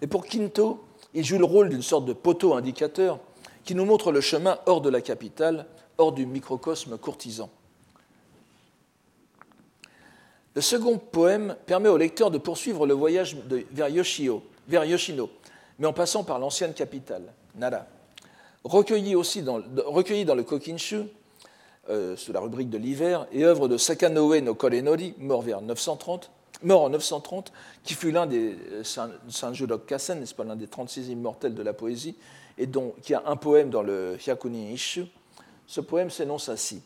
[0.00, 0.82] Et pour Quinto,
[1.14, 3.18] il joue le rôle d'une sorte de poteau indicateur
[3.64, 5.66] qui nous montre le chemin hors de la capitale,
[5.98, 7.50] hors du microcosme courtisan.
[10.54, 13.36] Le second poème permet au lecteur de poursuivre le voyage
[13.70, 15.30] vers, Yoshino,
[15.78, 17.86] mais en passant par l'ancienne capitale, Nara.
[18.64, 21.04] Recueilli, aussi dans, le Kokinshu,
[21.88, 26.30] euh, sous la rubrique de l'hiver, et œuvre de Sakanoe no Korenori, mort, vers 930,
[26.62, 27.52] mort en 930,
[27.82, 28.82] qui fut l'un des euh,
[29.28, 32.14] Sanjurok Kasen, n'est-ce pas, l'un des 36 immortels de la poésie,
[32.58, 35.06] et dont, qui a un poème dans le Hyakunin Ishu.
[35.66, 36.82] Ce poème s'énonce ainsi.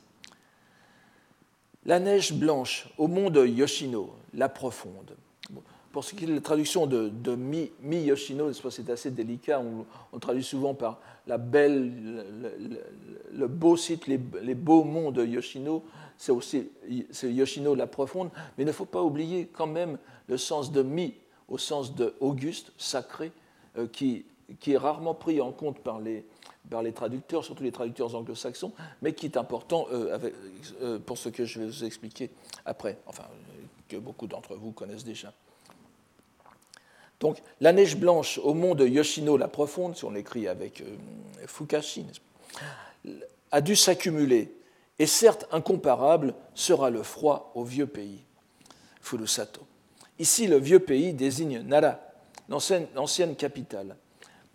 [1.85, 5.17] La neige blanche au mont de Yoshino, la profonde.
[5.93, 9.63] Pour ce qui est de la traduction de, Mi, Yoshino, c'est assez délicat.
[10.13, 12.25] On, traduit souvent par la belle,
[13.33, 15.85] le, beau site, les, beaux monts de Yoshino.
[16.19, 16.69] C'est aussi
[17.23, 18.31] Yoshino, la profonde.
[18.59, 19.97] Mais il ne faut pas oublier quand même
[20.27, 21.15] le sens de Mi
[21.49, 23.31] au sens de Auguste, sacré,
[23.79, 24.25] euh, qui,
[24.61, 26.25] qui, est rarement pris en compte par les,
[26.71, 28.73] par les traducteurs, surtout les traducteurs anglo-saxons,
[29.03, 30.19] mais qui est important euh,
[30.83, 32.31] euh, pour ce que je vais vous expliquer
[32.65, 33.25] après, enfin,
[33.89, 35.33] que beaucoup d'entre vous connaissent déjà.
[37.21, 40.97] Donc, la neige blanche au mont de Yoshino la profonde, si on l'écrit avec euh,
[41.47, 42.07] Fukashi,
[43.51, 44.53] a dû s'accumuler,
[44.99, 48.21] et certes incomparable sera le froid au vieux pays,
[49.01, 49.63] Furusato.
[50.19, 52.01] Ici, le vieux pays désigne Nara,
[52.49, 53.97] l'ancienne capitale.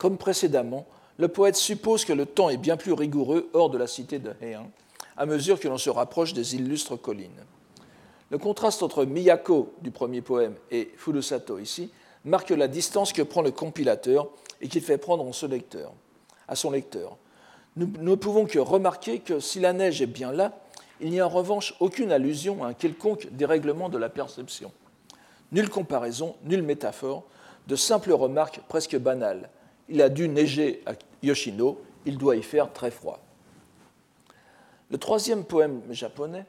[0.02, 0.88] Comme précédemment,
[1.20, 4.34] le poète suppose que le temps est bien plus rigoureux hors de la cité de
[4.41, 4.72] Heian,
[5.16, 7.45] à mesure que l'on se rapproche des illustres collines.
[8.32, 11.91] Le contraste entre Miyako du premier poème et Furusato ici
[12.26, 14.28] marque la distance que prend le compilateur
[14.60, 15.93] et qu'il fait prendre lecteur.
[16.47, 17.18] À son lecteur.
[17.76, 20.64] Nous ne pouvons que remarquer que si la neige est bien là,
[20.99, 24.72] il n'y a en revanche aucune allusion à un quelconque dérèglement de la perception.
[25.52, 27.26] Nulle comparaison, nulle métaphore,
[27.68, 29.52] de simples remarques presque banales.
[29.92, 33.20] Il a dû neiger à Yoshino, il doit y faire très froid.
[34.89, 36.46] Le troisième poème japonais,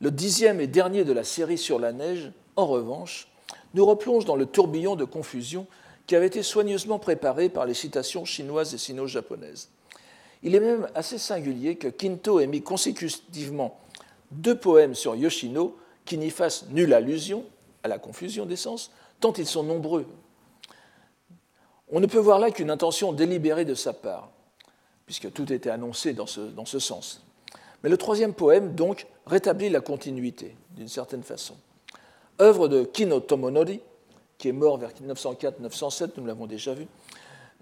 [0.00, 3.28] le dixième et dernier de la série sur la neige, en revanche,
[3.74, 5.66] nous replonge dans le tourbillon de confusion
[6.06, 9.68] qui avait été soigneusement préparé par les citations chinoises et sino-japonaises.
[10.42, 13.78] Il est même assez singulier que Kinto ait mis consécutivement
[14.30, 17.44] deux poèmes sur Yoshino qui n'y fassent nulle allusion
[17.82, 18.90] à la confusion des sens,
[19.20, 20.06] tant ils sont nombreux.
[21.92, 24.30] On ne peut voir là qu'une intention délibérée de sa part,
[25.06, 27.22] puisque tout était annoncé dans ce, sens.
[27.82, 31.56] Mais le troisième poème, donc, rétablit la continuité, d'une certaine façon
[32.40, 33.80] œuvre de Kino Tomonori,
[34.38, 36.86] qui est mort vers 904-907, nous l'avons déjà vu.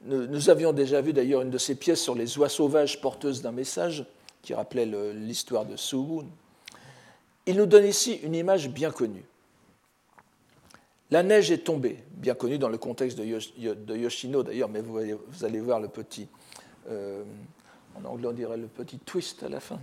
[0.04, 3.50] Nous, avions déjà vu d'ailleurs une de ses pièces sur les oies sauvages porteuses d'un
[3.50, 4.06] message,
[4.42, 6.26] qui rappelait l'histoire de Suwun.
[7.46, 9.24] Il nous donne ici une image bien connue.
[11.10, 14.98] La neige est tombée, bien connue dans le contexte de, Yoshino d'ailleurs, mais vous,
[15.42, 16.28] allez voir le petit,
[16.90, 17.24] euh,
[17.94, 19.80] en anglais on dirait le petit twist à la fin,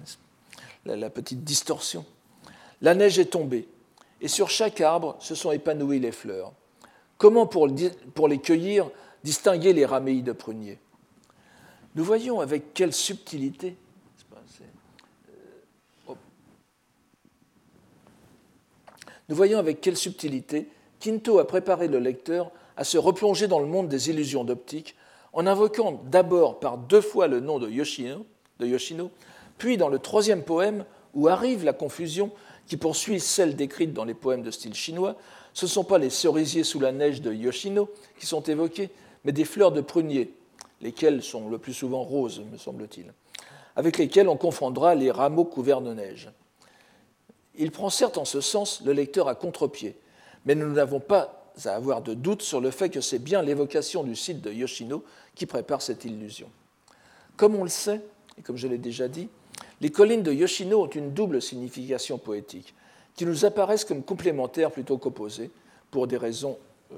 [0.86, 2.05] la petite distorsion.
[2.82, 3.67] La neige est tombée,
[4.21, 6.53] et sur chaque arbre se sont épanouies les fleurs.
[7.17, 8.91] Comment, pour, les cueillir,
[9.23, 10.78] distinguer les rameilles de prunier
[11.95, 13.78] Nous voyons avec quelle subtilité.
[16.09, 16.13] Euh,
[19.30, 20.69] nous voyons avec quelle subtilité
[21.06, 24.95] Quinto a préparé le lecteur à se replonger dans le monde des illusions d'optique
[25.34, 28.26] en invoquant d'abord par deux fois le nom de Yoshino,
[28.58, 29.12] de Yoshino,
[29.60, 30.84] puis dans le troisième poème
[31.14, 32.32] où arrive la confusion
[32.66, 35.16] qui poursuit celle décrite dans les poèmes de style chinois,
[35.53, 37.88] ce ne sont pas les cerisiers sous la neige de Yoshino
[38.20, 38.89] qui sont évoqués,
[39.26, 40.34] mais des fleurs de prunier,
[40.82, 43.14] lesquelles sont le plus souvent roses, me semble-t-il,
[43.76, 46.32] avec lesquelles on confondra les rameaux couverts de neige.
[47.53, 49.95] Il prend certes en ce sens le lecteur à contre-pied,
[50.45, 54.03] mais nous n'avons pas à avoir de doute sur le fait que c'est bien l'évocation
[54.03, 55.03] du site de Yoshino
[55.35, 56.49] qui prépare cette illusion.
[57.37, 58.01] Comme on le sait,
[58.37, 59.29] et comme je l'ai déjà dit,
[59.81, 62.73] les collines de Yoshino ont une double signification poétique,
[63.15, 65.51] qui nous apparaissent comme complémentaires plutôt qu'opposées,
[65.91, 66.57] pour des raisons
[66.91, 66.95] euh,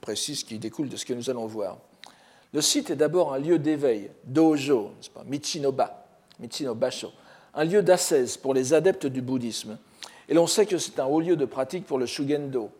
[0.00, 1.78] précises qui découlent de ce que nous allons voir.
[2.52, 6.06] Le site est d'abord un lieu d'éveil, dojo, pas, Michinoba,
[7.54, 9.76] un lieu d'ascèse pour les adeptes du bouddhisme.
[10.28, 12.70] Et l'on sait que c'est un haut lieu de pratique pour le Shugendo,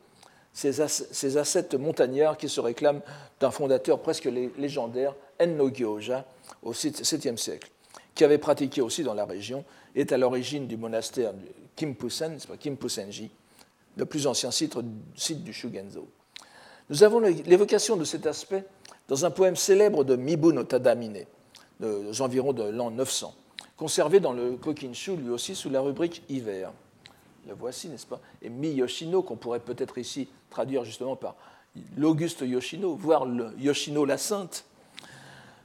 [0.58, 3.00] ces, ascètes montagnards qui se réclament
[3.38, 4.28] d'un fondateur presque
[4.58, 6.24] légendaire, Enno Gyoja,
[6.62, 7.70] au 7e siècle
[8.14, 11.32] qui avait pratiqué aussi dans la région, est à l'origine du monastère
[11.76, 13.30] Kimpusen, Kimpusenji,
[13.96, 16.08] le plus ancien site, du Shugenzo.
[16.90, 18.64] Nous avons l'évocation de cet aspect
[19.06, 21.26] dans un poème célèbre de Mibu no Tadamine,
[21.80, 23.32] aux environs de l'an 900,
[23.76, 26.72] conservé dans le Kokinshu, lui aussi sous la rubrique Hiver.
[27.48, 28.20] Le voici, n'est-ce pas?
[28.42, 31.34] Et Mi Yoshino, qu'on pourrait peut-être ici traduire justement par
[31.96, 33.26] l'Auguste Yoshino, voire
[33.58, 34.66] Yoshino la Sainte,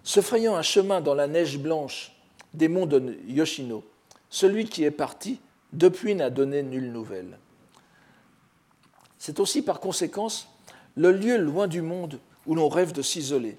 [0.01, 2.15] se frayant un chemin dans la neige blanche
[2.53, 3.83] des monts de Yoshino,
[4.29, 5.41] celui qui est parti
[5.73, 7.37] depuis n'a donné nulle nouvelle.
[9.17, 10.47] C'est aussi par conséquence
[10.95, 13.57] le lieu loin du monde où l'on rêve de s'isoler,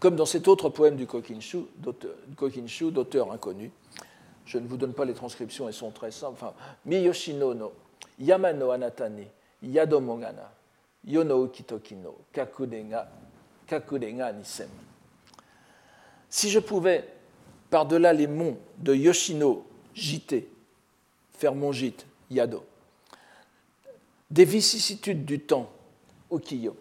[0.00, 3.70] comme dans cet autre poème du Kokinshu, d'auteur inconnu.
[4.48, 6.38] Je ne vous donne pas les transcriptions, elles sont très simples.
[6.42, 6.54] Enfin,
[6.86, 7.72] Miyoshino no
[8.18, 9.26] Yamano Anatani
[9.62, 10.50] Yadomogana
[11.06, 13.10] Yono Ukitokino Kakudenga,
[13.66, 14.70] Kakudenga Nisem.
[16.30, 17.06] Si je pouvais,
[17.68, 20.48] par-delà les monts de Yoshino, Jité,
[21.34, 22.64] faire mon gîte, Yado,
[24.30, 25.70] des vicissitudes du temps,
[26.32, 26.74] Ukiyo,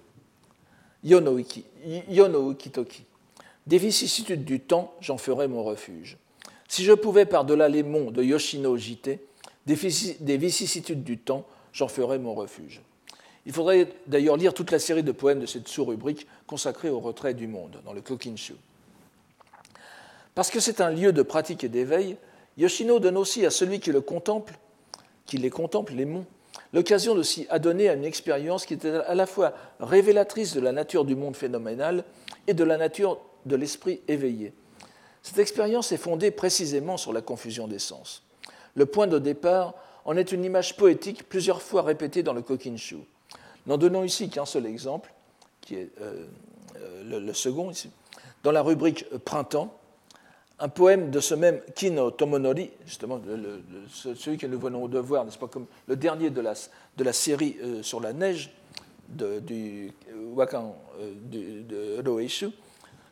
[1.03, 3.03] Yono, Ukitoki,
[3.65, 6.17] des vicissitudes du temps, j'en ferai mon refuge.
[6.67, 9.25] Si je pouvais, par-delà les monts de Yoshino Jité,
[9.65, 12.81] des vicissitudes du temps, j'en ferai mon refuge.
[13.45, 17.33] Il faudrait d'ailleurs lire toute la série de poèmes de cette sous-rubrique consacrée au retrait
[17.33, 18.55] du monde, dans le Kokinshu.
[20.35, 22.17] Parce que c'est un lieu de pratique et d'éveil,
[22.57, 24.57] Yoshino donne aussi à celui qui le contemple,
[25.25, 26.25] qui les contemple, les monts,
[26.73, 30.71] l'occasion de s'y adonner à une expérience qui est à la fois révélatrice de la
[30.73, 32.03] nature du monde phénoménal
[32.47, 34.53] et de la nature de l'esprit éveillé.
[35.23, 38.23] Cette expérience est fondée précisément sur la confusion des sens.
[38.75, 39.73] Le point de départ
[40.05, 42.97] en est une image poétique plusieurs fois répétée dans le Kokinshu.
[43.65, 45.13] N'en donnons ici qu'un seul exemple,
[45.59, 46.25] qui est euh,
[46.77, 47.91] euh, le, second ici.
[48.43, 49.77] Dans la rubrique Printemps,
[50.59, 53.19] un poème de ce même Kino Tomonori, justement
[53.93, 56.53] celui que nous venons de voir, n'est-ce pas, comme le dernier de la,
[56.95, 58.51] de la série euh, sur la neige
[59.09, 59.91] de, du
[60.33, 60.75] Wakan
[61.29, 62.49] de Roeishu.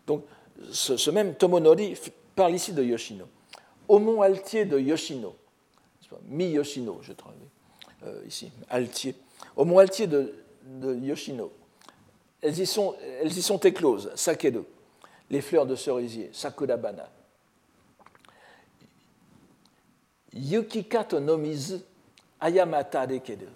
[0.07, 0.23] Donc,
[0.71, 1.95] ce, même Tomonori
[2.35, 3.25] parle ici de Yoshino.
[3.87, 5.35] Au mont Altier de Yoshino,
[6.27, 7.33] mi-Yoshino, je trouve,
[8.25, 9.15] ici, Altier.
[9.55, 10.33] Au mont Altier de,
[11.01, 11.51] Yoshino.
[12.41, 14.65] Elles y sont, elles y sont écloses, sakedo,
[15.29, 17.09] les fleurs de cerisier, sakudabana.
[20.33, 21.79] Yukikato no mizu,
[22.39, 23.47] ayamata dekedu.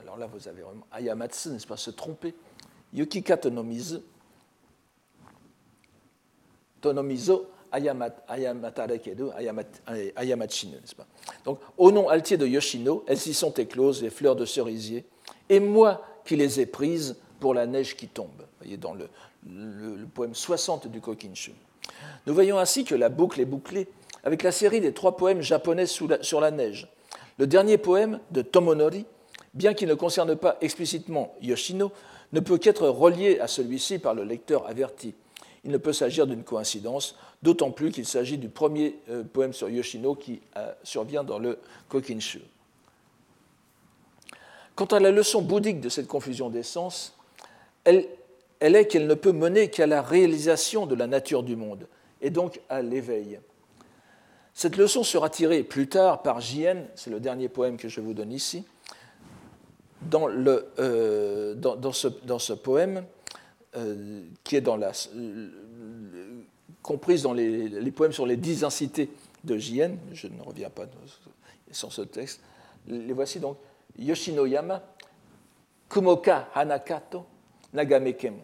[0.00, 2.34] Alors là, vous avez vraiment ayamatsu, n'est-ce pas, se tromper.
[2.92, 4.00] Yukikato no mizu,
[6.82, 9.30] tonomizo, ayamata dekedu,
[10.16, 11.06] ayamachinu, pas?
[11.46, 15.06] Donc, au nom altier de Yoshino, elles y sont écloses, les fleurs de cerisier.
[15.48, 18.28] Et moi, qui les ait prises pour la neige qui tombe.
[18.38, 19.08] Vous voyez, dans le,
[20.14, 21.52] poème 60 du Kokinshu.
[22.26, 23.88] Nous voyons ainsi que la boucle est bouclée
[24.22, 26.88] avec la série des trois poèmes japonais sur la neige.
[27.38, 29.04] Le dernier poème de Tomonori,
[29.54, 31.90] bien qu'il ne concerne pas explicitement Yoshino,
[32.32, 35.14] ne peut qu'être relié à celui-ci par le lecteur averti.
[35.64, 39.68] Il ne peut s'agir d'une coïncidence, d'autant plus qu'il s'agit du premier euh, poème sur
[39.68, 41.58] Yoshino qui euh, survient dans le
[41.88, 42.40] Kokinshu.
[44.74, 47.14] Quant à la leçon bouddhique de cette confusion des sens,
[47.84, 48.06] elle,
[48.60, 51.86] est qu'elle ne peut mener qu'à la réalisation de la nature du monde,
[52.20, 53.40] et donc à l'éveil.
[54.54, 58.14] Cette leçon sera tirée plus tard par Jien, c'est le dernier poème que je vous
[58.14, 58.64] donne ici,
[60.02, 61.54] dans, euh,
[61.92, 63.04] ce, poème,
[63.76, 64.92] euh, qui est la,
[66.82, 69.10] comprise dans les, poèmes sur les dix incités
[69.44, 70.86] de Jien, je ne reviens pas
[71.70, 72.40] sur ce texte,
[72.86, 73.56] les voici donc.
[73.98, 74.82] Yoshinoyama,
[75.88, 77.26] Kumoka Hanakato,
[77.72, 78.40] Nagamekemo.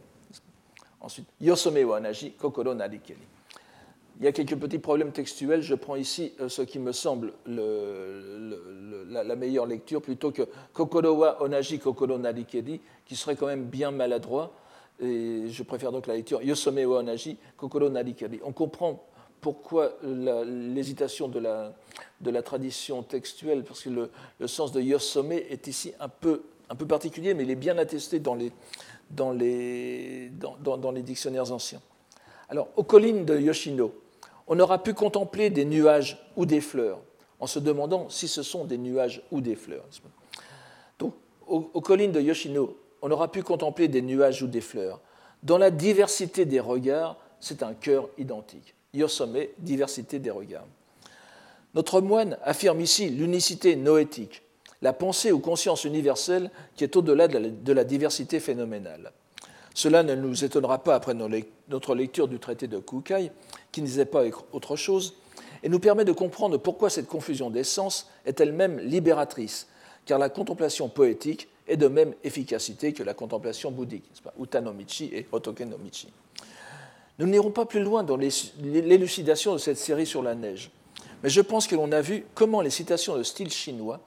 [1.01, 2.01] Ensuite, Yosome wa
[2.39, 3.21] Kokoro Narikeri.
[4.19, 5.63] Il y a quelques petits problèmes textuels.
[5.63, 11.41] Je prends ici euh, ce qui me semble la, meilleure lecture plutôt que Kokoro wa
[11.41, 14.53] Onaji Kokoro Narikeri, qui serait quand même bien maladroit.
[15.01, 17.05] Et je préfère donc la lecture Yosome wa
[17.57, 18.41] Kokoro Narikeri.
[18.45, 19.05] On comprend
[19.41, 21.73] pourquoi l'hésitation de la,
[22.21, 26.75] de la, tradition textuelle, parce que le, sens de Yosome est ici un peu, un
[26.75, 28.51] peu, particulier, mais il est bien attesté dans les,
[29.11, 31.81] dans les, dans, dans les dictionnaires anciens.
[32.49, 33.95] Alors, aux collines de Yoshino,
[34.49, 36.99] on aura pu contempler des nuages ou des fleurs,
[37.39, 39.85] en se demandant si ce sont des nuages ou des fleurs.
[40.99, 41.15] Donc,
[41.47, 45.01] aux collines de Yoshino, on aura pu contempler des nuages ou des fleurs.
[45.43, 48.75] Dans la diversité des regards, c'est un cœur identique.
[48.95, 50.67] Yosome, diversité des regards.
[51.75, 54.43] Notre moine affirme ici l'unicité noétique,
[54.83, 59.13] la pensée ou conscience universelle qui est au-delà de la diversité phénoménale.
[59.75, 63.31] Cela ne nous étonnera pas après notre lecture du traité de Kukai,
[63.71, 65.15] qui ne pas autre chose,
[65.63, 69.69] et nous permet de comprendre pourquoi cette confusion des sens est elle-même libératrice,
[70.05, 74.05] car la contemplation poétique et de même efficacité que la contemplation bouddhique,
[74.41, 76.09] Utanomichi et Hotokenomichi.
[77.19, 80.71] Nous n'irons pas plus loin dans l'élucidation de cette série sur la neige,
[81.23, 84.01] mais je pense que l'on a vu comment les citations de style chinois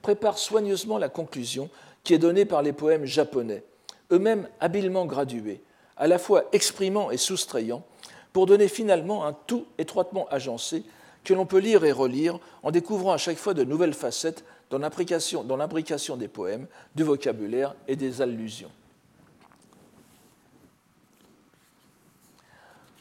[0.00, 1.68] préparent soigneusement la conclusion
[2.04, 3.64] qui est donnée par les poèmes japonais,
[4.10, 5.62] eux-mêmes habilement gradués,
[5.96, 7.84] à la fois exprimant et soustrayant,
[8.32, 10.84] pour donner finalement un tout étroitement agencé
[11.24, 15.56] que l'on peut lire et relire en découvrant à chaque fois de nouvelles facettes dans
[15.56, 18.70] l'imbrication des poèmes, du vocabulaire et des allusions.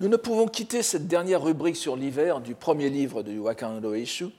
[0.01, 4.30] Nous ne pouvons quitter cette dernière rubrique sur l'hiver du premier livre de Wakando Eishu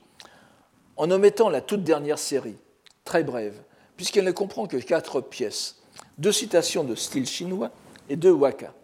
[0.97, 2.57] en omettant la toute dernière série,
[3.05, 3.63] très brève,
[3.97, 5.81] puisqu'elle ne comprend que quatre pièces,
[6.19, 7.71] deux citations de style chinois
[8.09, 8.75] et deux waka.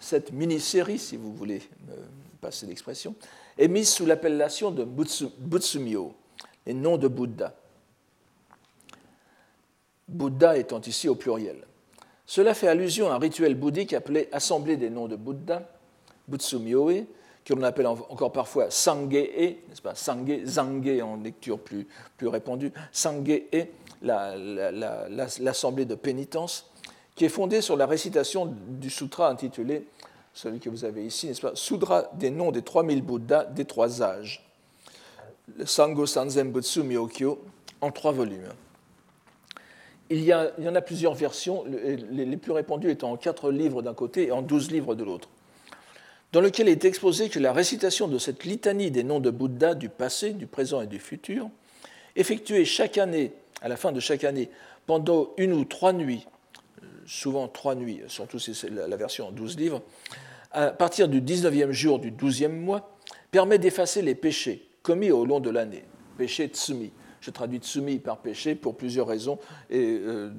[0.00, 1.94] Cette mini-série, si vous voulez me
[2.40, 3.14] passer l'expression,
[3.56, 6.14] est mise sous l'appellation de Butsumyo,
[6.66, 7.54] les noms de Bouddha.
[10.12, 11.56] Bouddha étant ici au pluriel.
[12.26, 15.68] Cela fait allusion à un rituel bouddhique appelé Assemblée des noms de Bouddha,
[16.28, 17.06] Butsumyoe,
[17.44, 19.96] que l'on appelle encore parfois Sangé-e, n'est-ce pas?
[19.96, 23.66] Sangé, Zangé en lecture plus, plus répandue, Sangé-e,
[24.02, 26.70] l'assemblée de pénitence,
[27.16, 29.86] qui est fondée sur la récitation du sutra intitulé,
[30.32, 31.52] celui que vous avez ici, n'est-ce pas?
[31.54, 34.48] Sudra des noms des 3000 Bouddhas des trois âges,
[35.56, 36.82] le Sango Sanzen Butsu
[37.80, 38.52] en trois volumes.
[40.10, 41.64] Il y, en a plusieurs versions,
[42.10, 45.28] les, plus répandues étant en quatre livres d'un côté et en douze livres de l'autre.
[46.32, 49.88] Dans lequel est exposé que la récitation de cette litanie des noms de Bouddha du
[49.88, 51.48] passé, du présent et du futur,
[52.16, 53.32] effectuée chaque année,
[53.62, 54.50] à la fin de chaque année,
[54.86, 56.26] pendant une ou trois nuits,
[57.06, 59.82] souvent trois nuits, surtout c'est la version en douze livres,
[60.50, 62.96] à partir du 19e jour du 12e mois,
[63.30, 65.84] permet d'effacer les péchés commis au long de l'année,
[66.18, 66.92] péchés tsumi,
[67.22, 69.38] je traduis tsumi par péché pour plusieurs raisons
[69.70, 70.30] et, euh,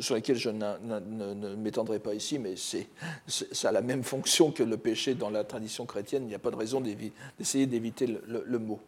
[0.00, 2.88] sur lesquelles je ne m'étendrai pas ici, mais c'est,
[3.26, 6.24] ça a la même fonction que le péché dans la tradition chrétienne.
[6.24, 8.80] Il n'y a pas de raison d'essayer d'éviter le, mot.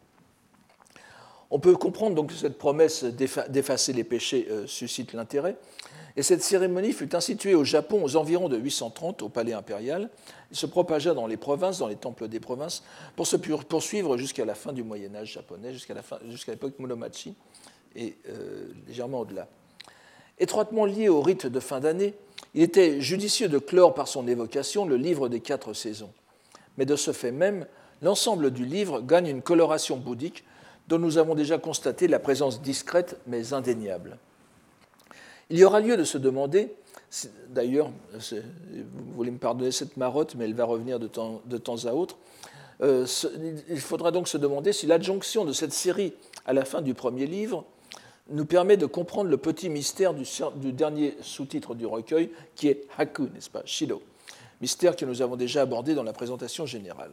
[1.51, 5.57] On peut comprendre donc que cette promesse d'effacer les péchés euh, suscite l'intérêt.
[6.17, 10.11] Et cette cérémonie fut instituée au Japon aux environs de 830 au palais impérial.
[10.53, 12.85] Il se propagea dans les provinces, dans les temples des provinces,
[13.17, 17.35] pour se poursuivre jusqu'à la fin du Moyen Âge japonais, jusqu'à l'époque Muromachi
[17.97, 19.49] et euh, légèrement au-delà.
[20.39, 22.15] Étroitement lié au rite de fin d'année,
[22.55, 26.13] il était judicieux de clore par son évocation le livre des quatre saisons.
[26.77, 27.67] Mais de ce fait même,
[28.03, 30.45] l'ensemble du livre gagne une coloration bouddhique
[30.89, 34.19] dont nous avons déjà constaté la présence discrète mais indéniable.
[35.51, 36.75] Il y aura lieu de se demander,
[37.49, 41.43] d'ailleurs, vous voulez me pardonner cette marotte, mais elle va revenir de temps,
[41.87, 42.17] à autre,
[42.81, 43.07] euh,
[43.69, 46.13] il faudra donc se demander si l'adjonction de cette série
[46.45, 47.65] à la fin du premier livre
[48.31, 53.29] nous permet de comprendre le petit mystère du, dernier sous-titre du recueil, qui est Haku,
[53.35, 54.03] n'est-ce pas, Shido,
[54.61, 57.13] mystère que nous avons déjà abordé dans la présentation générale,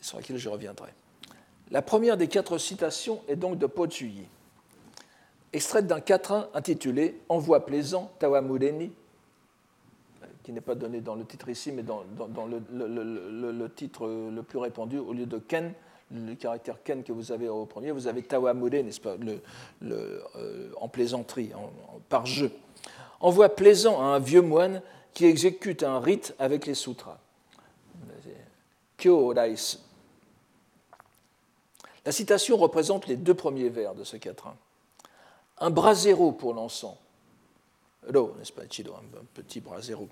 [0.00, 0.90] sur laquelle je reviendrai.
[1.70, 3.86] La première des quatre citations est donc de Po
[5.52, 8.92] extraite d'un quatrain intitulé Envoi plaisant, Tawamureni,
[10.42, 12.04] qui n'est pas donné dans le titre ici, mais dans,
[12.46, 15.72] le, titre le plus répandu, au lieu de Ken,
[16.12, 19.16] le caractère Ken que vous avez au premier, vous avez Tawamure, n'est-ce pas,
[19.82, 21.50] euh, en plaisanterie,
[22.08, 22.50] par jeu.
[23.20, 24.82] Envoi plaisant à un vieux moine
[25.12, 27.18] qui exécute un rite avec les sutras.
[28.96, 29.32] Kyo.
[29.32, 29.46] La
[32.12, 34.56] citation représente les deux premiers vers de ce quatrain
[35.60, 36.96] un brasero pour l'encens.
[38.12, 40.08] N'est-ce pas, Chido, un petit brasero.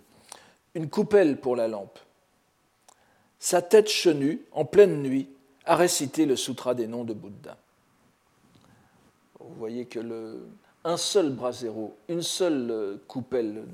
[0.74, 1.99] Une coupelle pour la lampe.
[3.38, 5.28] Sa tête chenue, en pleine nuit,
[5.64, 7.57] a récité le sutra des noms de Bouddha.
[9.40, 10.01] Vous voyez que
[10.84, 13.64] un seul brasero, une seule euh, coupelle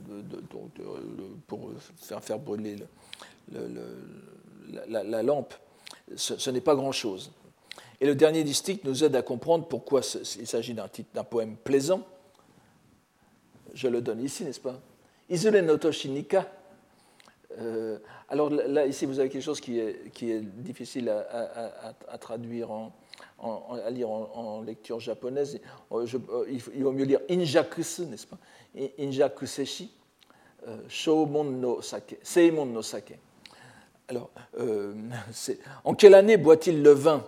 [1.46, 2.76] pour faire, faire brûler
[4.88, 5.54] la, lampe,
[6.16, 7.30] ce n'est pas grand-chose.
[8.00, 10.00] Et le dernier distique nous aide à comprendre pourquoi
[10.38, 12.02] il s'agit d'un poème plaisant.
[13.72, 14.80] Je le donne ici, n'est-ce pas?
[15.28, 16.46] Isule no Toshinika.
[17.58, 22.92] Euh, alors là, ici, vous avez quelque chose qui est, difficile à, traduire, en,
[23.38, 25.60] à lire en, lecture japonaise.
[25.92, 28.38] Euh, euh, il vaut mieux lire Injakusu, n'est-ce pas?
[28.98, 29.92] Injakuseshi,
[30.66, 33.18] euh, Shomon no Sake, Seimon no Sake.
[34.08, 34.30] Alors,
[35.84, 37.24] en quelle année boit-il le vin?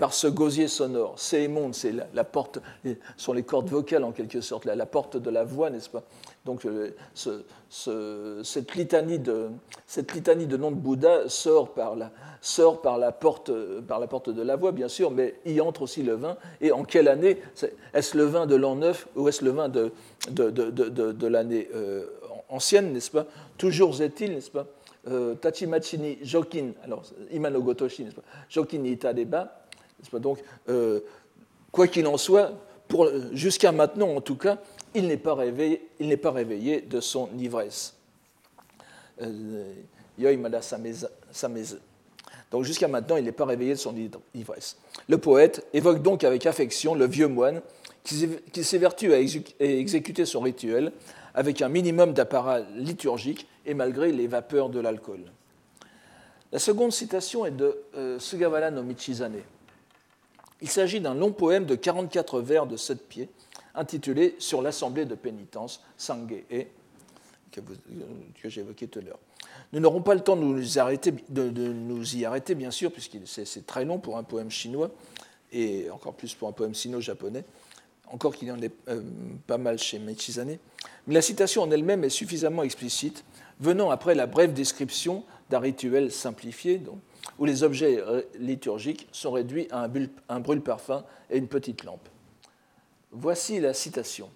[0.00, 1.18] Par ce gosier sonore.
[1.18, 2.58] Seemon, c'est la, porte,
[3.18, 6.02] sont les cordes vocales en quelque sorte, la, porte de la voix, n'est-ce pas?
[6.46, 6.90] Donc euh,
[7.68, 9.50] cette, litanie de,
[9.96, 13.52] de nom de Bouddha sort par la, porte,
[13.86, 16.38] par la porte de la voix, bien sûr, mais y entre aussi le vin.
[16.62, 17.36] Et en quelle année
[17.92, 22.06] Est-ce le vin de l'an 9 ou est-ce le vin de l'année euh,
[22.48, 23.26] ancienne, n'est-ce pas?
[23.58, 24.66] Toujours est-il, n'est-ce pas?
[25.08, 28.22] Euh, Tachimachini Jokin, alors Imano Gotoshi, n'est-ce pas?
[28.48, 29.59] Jokin Itadeba,
[30.14, 30.38] donc,
[30.68, 31.00] euh,
[31.72, 32.52] quoi qu'il en soit,
[33.32, 34.58] jusqu'à maintenant en tout cas,
[34.94, 37.96] il n'est pas réveillé, de son ivresse.
[39.22, 39.74] Euh,
[42.50, 43.94] donc jusqu'à maintenant, il n'est pas réveillé de son
[44.34, 44.76] ivresse.
[45.08, 47.60] Le poète évoque donc avec affection le vieux moine
[48.02, 50.92] qui s'évertue à exécuter son rituel
[51.34, 55.20] avec un minimum d'apparat liturgique et malgré les vapeurs de l'alcool.
[56.52, 59.42] La seconde citation est de euh, Sugawara no Michizane.
[60.62, 63.28] Il s'agit d'un long poème de 44 vers de 7 pieds,
[63.74, 66.44] intitulé Sur l'assemblée de pénitence, Sangé,
[67.50, 69.18] que, que j'ai évoqué tout à l'heure.
[69.72, 73.98] Nous n'aurons pas le temps de nous, y arrêter, bien sûr, puisque c'est très long
[73.98, 74.90] pour un poème chinois,
[75.52, 77.44] et encore plus pour un poème sino-japonais,
[78.08, 79.02] encore qu'il y en ait euh,
[79.46, 80.58] pas mal chez Michizane.
[81.06, 83.24] Mais la citation en elle-même est suffisamment explicite,
[83.60, 86.78] venant après la brève description d'un rituel simplifié,
[87.38, 89.88] où les objets euh, liturgiques sont réduits à
[90.28, 92.08] un brûle-parfum et une petite lampe.
[93.12, 94.30] Voici la citation.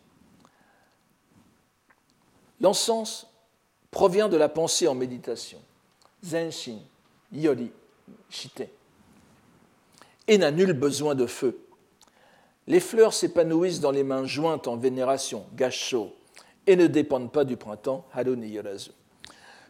[2.61, 3.27] L'encens
[3.91, 5.61] provient de la pensée en méditation,
[6.25, 6.79] Zenshin,
[7.33, 7.71] Yori,
[8.31, 8.69] Shite,
[10.27, 11.59] et n'a nul besoin de feu.
[12.67, 16.15] Les fleurs s'épanouissent dans les mains jointes en vénération, Gasho,
[16.67, 18.91] et ne dépendent pas du printemps, Haruni Yorazu.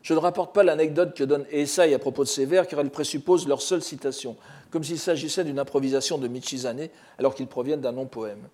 [0.04, 2.90] Je ne rapporte pas l'anecdote que donne Esai à propos de ces vers, car elle
[2.90, 4.36] présuppose leur seule citation,
[4.70, 6.88] comme s'il s'agissait d'une improvisation de Michizane,
[7.18, 8.46] alors qu'ils proviennent d'un non-poème.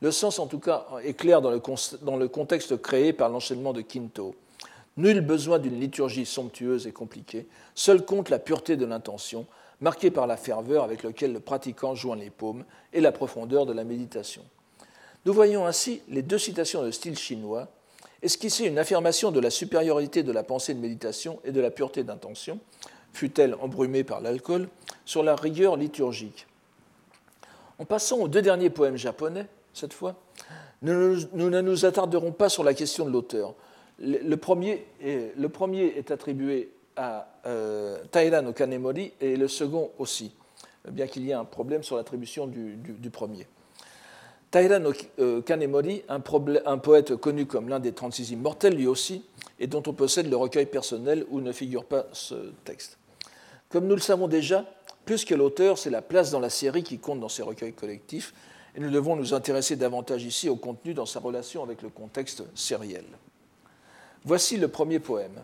[0.00, 1.62] Le sens, en tout cas, est clair dans le,
[2.02, 4.34] dans le contexte créé par l'enchaînement de Quinto.
[4.96, 7.46] Nul besoin d'une liturgie somptueuse et compliquée,
[7.76, 9.46] seul compte la pureté de l'intention,
[9.80, 13.72] marquée par la ferveur avec laquelle le pratiquant joint les paumes et la profondeur de
[13.72, 14.42] la méditation.
[15.24, 17.68] Nous voyons ainsi les deux citations de style chinois
[18.22, 22.04] esquisser une affirmation de la supériorité de la pensée de méditation et de la pureté
[22.04, 22.58] d'intention,
[23.12, 24.68] fut-elle embrumée par l'alcool,
[25.04, 26.46] sur la rigueur liturgique.
[27.78, 30.16] En passant aux deux derniers poèmes japonais, cette fois,
[30.82, 33.54] nous, ne nous attarderons pas sur la question de l'auteur.
[33.98, 37.98] Le, premier est, attribué à euh,
[38.42, 40.32] no Kanemori et le second aussi,
[40.88, 43.46] bien qu'il y ait un problème sur l'attribution du premier.
[43.46, 43.55] Taira
[44.54, 46.20] euh, Kanemori, un,
[46.78, 49.24] poète connu comme l'un des 36 immortels lui aussi,
[49.58, 52.98] et dont on possède le recueil personnel où ne figure pas ce texte.
[53.68, 54.64] Comme nous le savons déjà,
[55.04, 58.34] plus que l'auteur, c'est la place dans la série qui compte dans ces recueils collectifs,
[58.74, 62.44] et nous devons nous intéresser davantage ici au contenu dans sa relation avec le contexte
[62.54, 63.04] sériel.
[64.24, 65.42] Voici le premier poème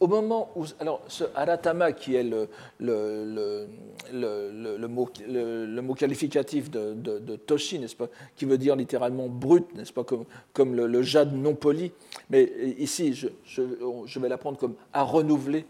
[0.00, 0.64] au moment où.
[0.80, 3.66] Alors, ce aratama, qui est le, le,
[4.12, 9.66] le, mot, le mot, qualificatif de, de, toshi, n'est-ce pas, qui veut dire littéralement brut,
[9.74, 11.92] n'est-ce pas, comme, comme le, jade non poli,
[12.30, 13.62] mais ici, je, je,
[14.06, 15.64] je vais l'apprendre comme à renouveler.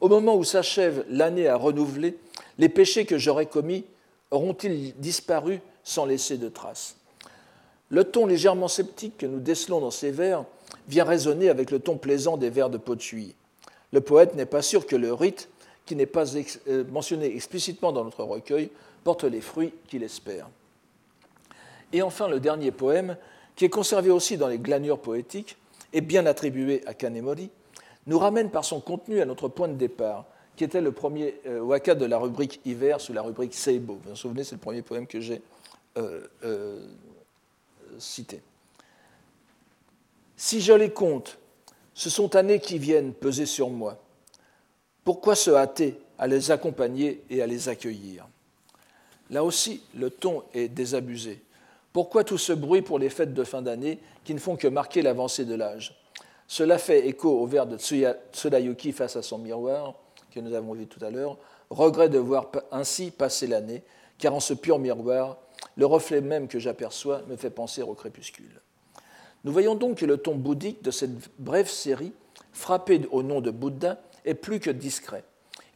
[0.00, 2.18] Au moment où s'achève l'année à renouveler,
[2.58, 3.84] les péchés que j'aurais commis
[4.30, 6.96] auront-ils disparu sans laisser de traces?
[7.88, 10.44] Le ton légèrement sceptique que nous décelons dans ces vers
[10.88, 13.35] vient résonner avec le ton plaisant des vers de Pochuy.
[13.92, 15.48] Le poète n'est pas sûr que le rite,
[15.84, 18.70] qui n'est pas euh, mentionné explicitement dans notre recueil,
[19.04, 20.48] porte les fruits qu'il espère.
[21.92, 23.16] Et enfin, le dernier poème,
[23.54, 25.56] qui est conservé aussi dans les glanures poétiques
[25.92, 27.50] et bien attribué à Kanemori,
[28.06, 30.26] nous ramène par son contenu à notre point de départ,
[30.56, 34.00] qui était le premier euh, waka de la rubrique hiver sous la rubrique Seibo.
[34.02, 35.40] Vous vous souvenez, c'est le premier poème que j'ai
[35.96, 36.26] euh,
[37.98, 38.42] cité.
[40.36, 41.38] Si je les compte,
[41.96, 43.96] ce sont années qui viennent peser sur moi.
[45.02, 48.28] Pourquoi se hâter à les accompagner et à les accueillir?
[49.30, 51.42] Là aussi, le ton est désabusé.
[51.94, 55.00] Pourquoi tout ce bruit pour les fêtes de fin d'année qui ne font que marquer
[55.00, 55.98] l'avancée de l'âge?
[56.46, 59.94] Cela fait écho au vers de Tsudayuki face à son miroir,
[60.30, 61.38] que nous avons vu tout à l'heure,
[61.70, 63.82] regret de voir ainsi passer l'année,
[64.18, 65.38] car en ce pur miroir,
[65.76, 68.60] le reflet même que j'aperçois me fait penser au crépuscule.
[69.46, 72.12] Nous voyons donc que le ton bouddhique de cette brève série,
[72.52, 75.22] frappée au nom de Bouddha, est plus que discret.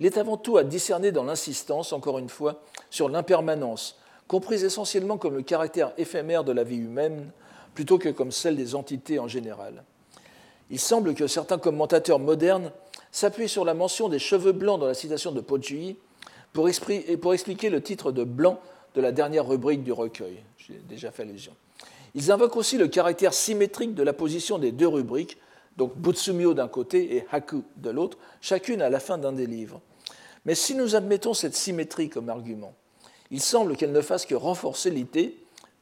[0.00, 5.18] Il est avant tout à discerner dans l'insistance, encore une fois, sur l'impermanence, comprise essentiellement
[5.18, 7.30] comme le caractère éphémère de la vie humaine,
[7.72, 9.84] plutôt que comme celle des entités en général.
[10.68, 12.72] Il semble que certains commentateurs modernes
[13.12, 15.96] s'appuient sur la mention des cheveux blancs dans la citation de Pojuyi
[16.52, 18.58] pour, expliquer le titre de blanc
[18.96, 20.42] de la dernière rubrique du recueil.
[20.58, 21.54] J'ai déjà fait allusion.
[22.14, 25.38] Ils invoquent aussi le caractère symétrique de la position des deux rubriques,
[25.76, 29.80] donc Butsumio d'un côté et Haku de l'autre, chacune à la fin d'un des livres.
[30.44, 32.74] Mais si nous admettons cette symétrie comme argument,
[33.30, 35.36] il semble qu'elle ne fasse que renforcer l'idée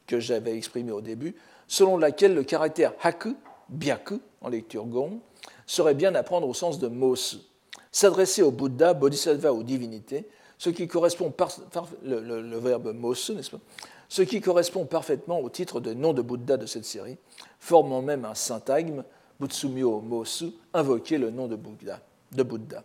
[0.07, 1.35] que j'avais exprimée au début,
[1.67, 3.37] selon laquelle le caractère Haku,
[3.69, 5.21] Byaku en lecture Gong,
[5.67, 7.39] serait bien à prendre au sens de Mosu,
[7.93, 10.27] s'adresser au Bouddha, Bodhisattva ou divinité,
[10.57, 11.51] ce qui correspond par,
[12.03, 13.61] le, verbe Mosu, n'est-ce pas?
[14.09, 17.19] Ce qui correspond parfaitement au titre de nom de Bouddha de cette série,
[17.59, 19.05] formant même un syntagme,
[19.41, 22.83] Butsumyo Mosu, invoquer le nom de Bouddha.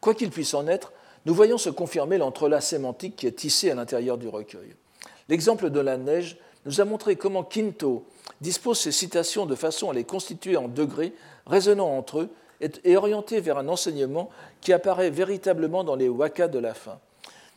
[0.00, 0.92] Quoi qu'il puisse en être,
[1.26, 4.74] nous voyons se confirmer l'entrelac sémantique qui est tissé à l'intérieur du recueil.
[5.28, 8.06] L'exemple de la neige nous a montré comment Kinto
[8.40, 11.12] dispose ces citations de façon à les constituer en degrés
[11.46, 12.30] résonnant entre eux
[12.60, 14.30] et orientés vers un enseignement
[14.60, 16.98] qui apparaît véritablement dans les wakas de la fin.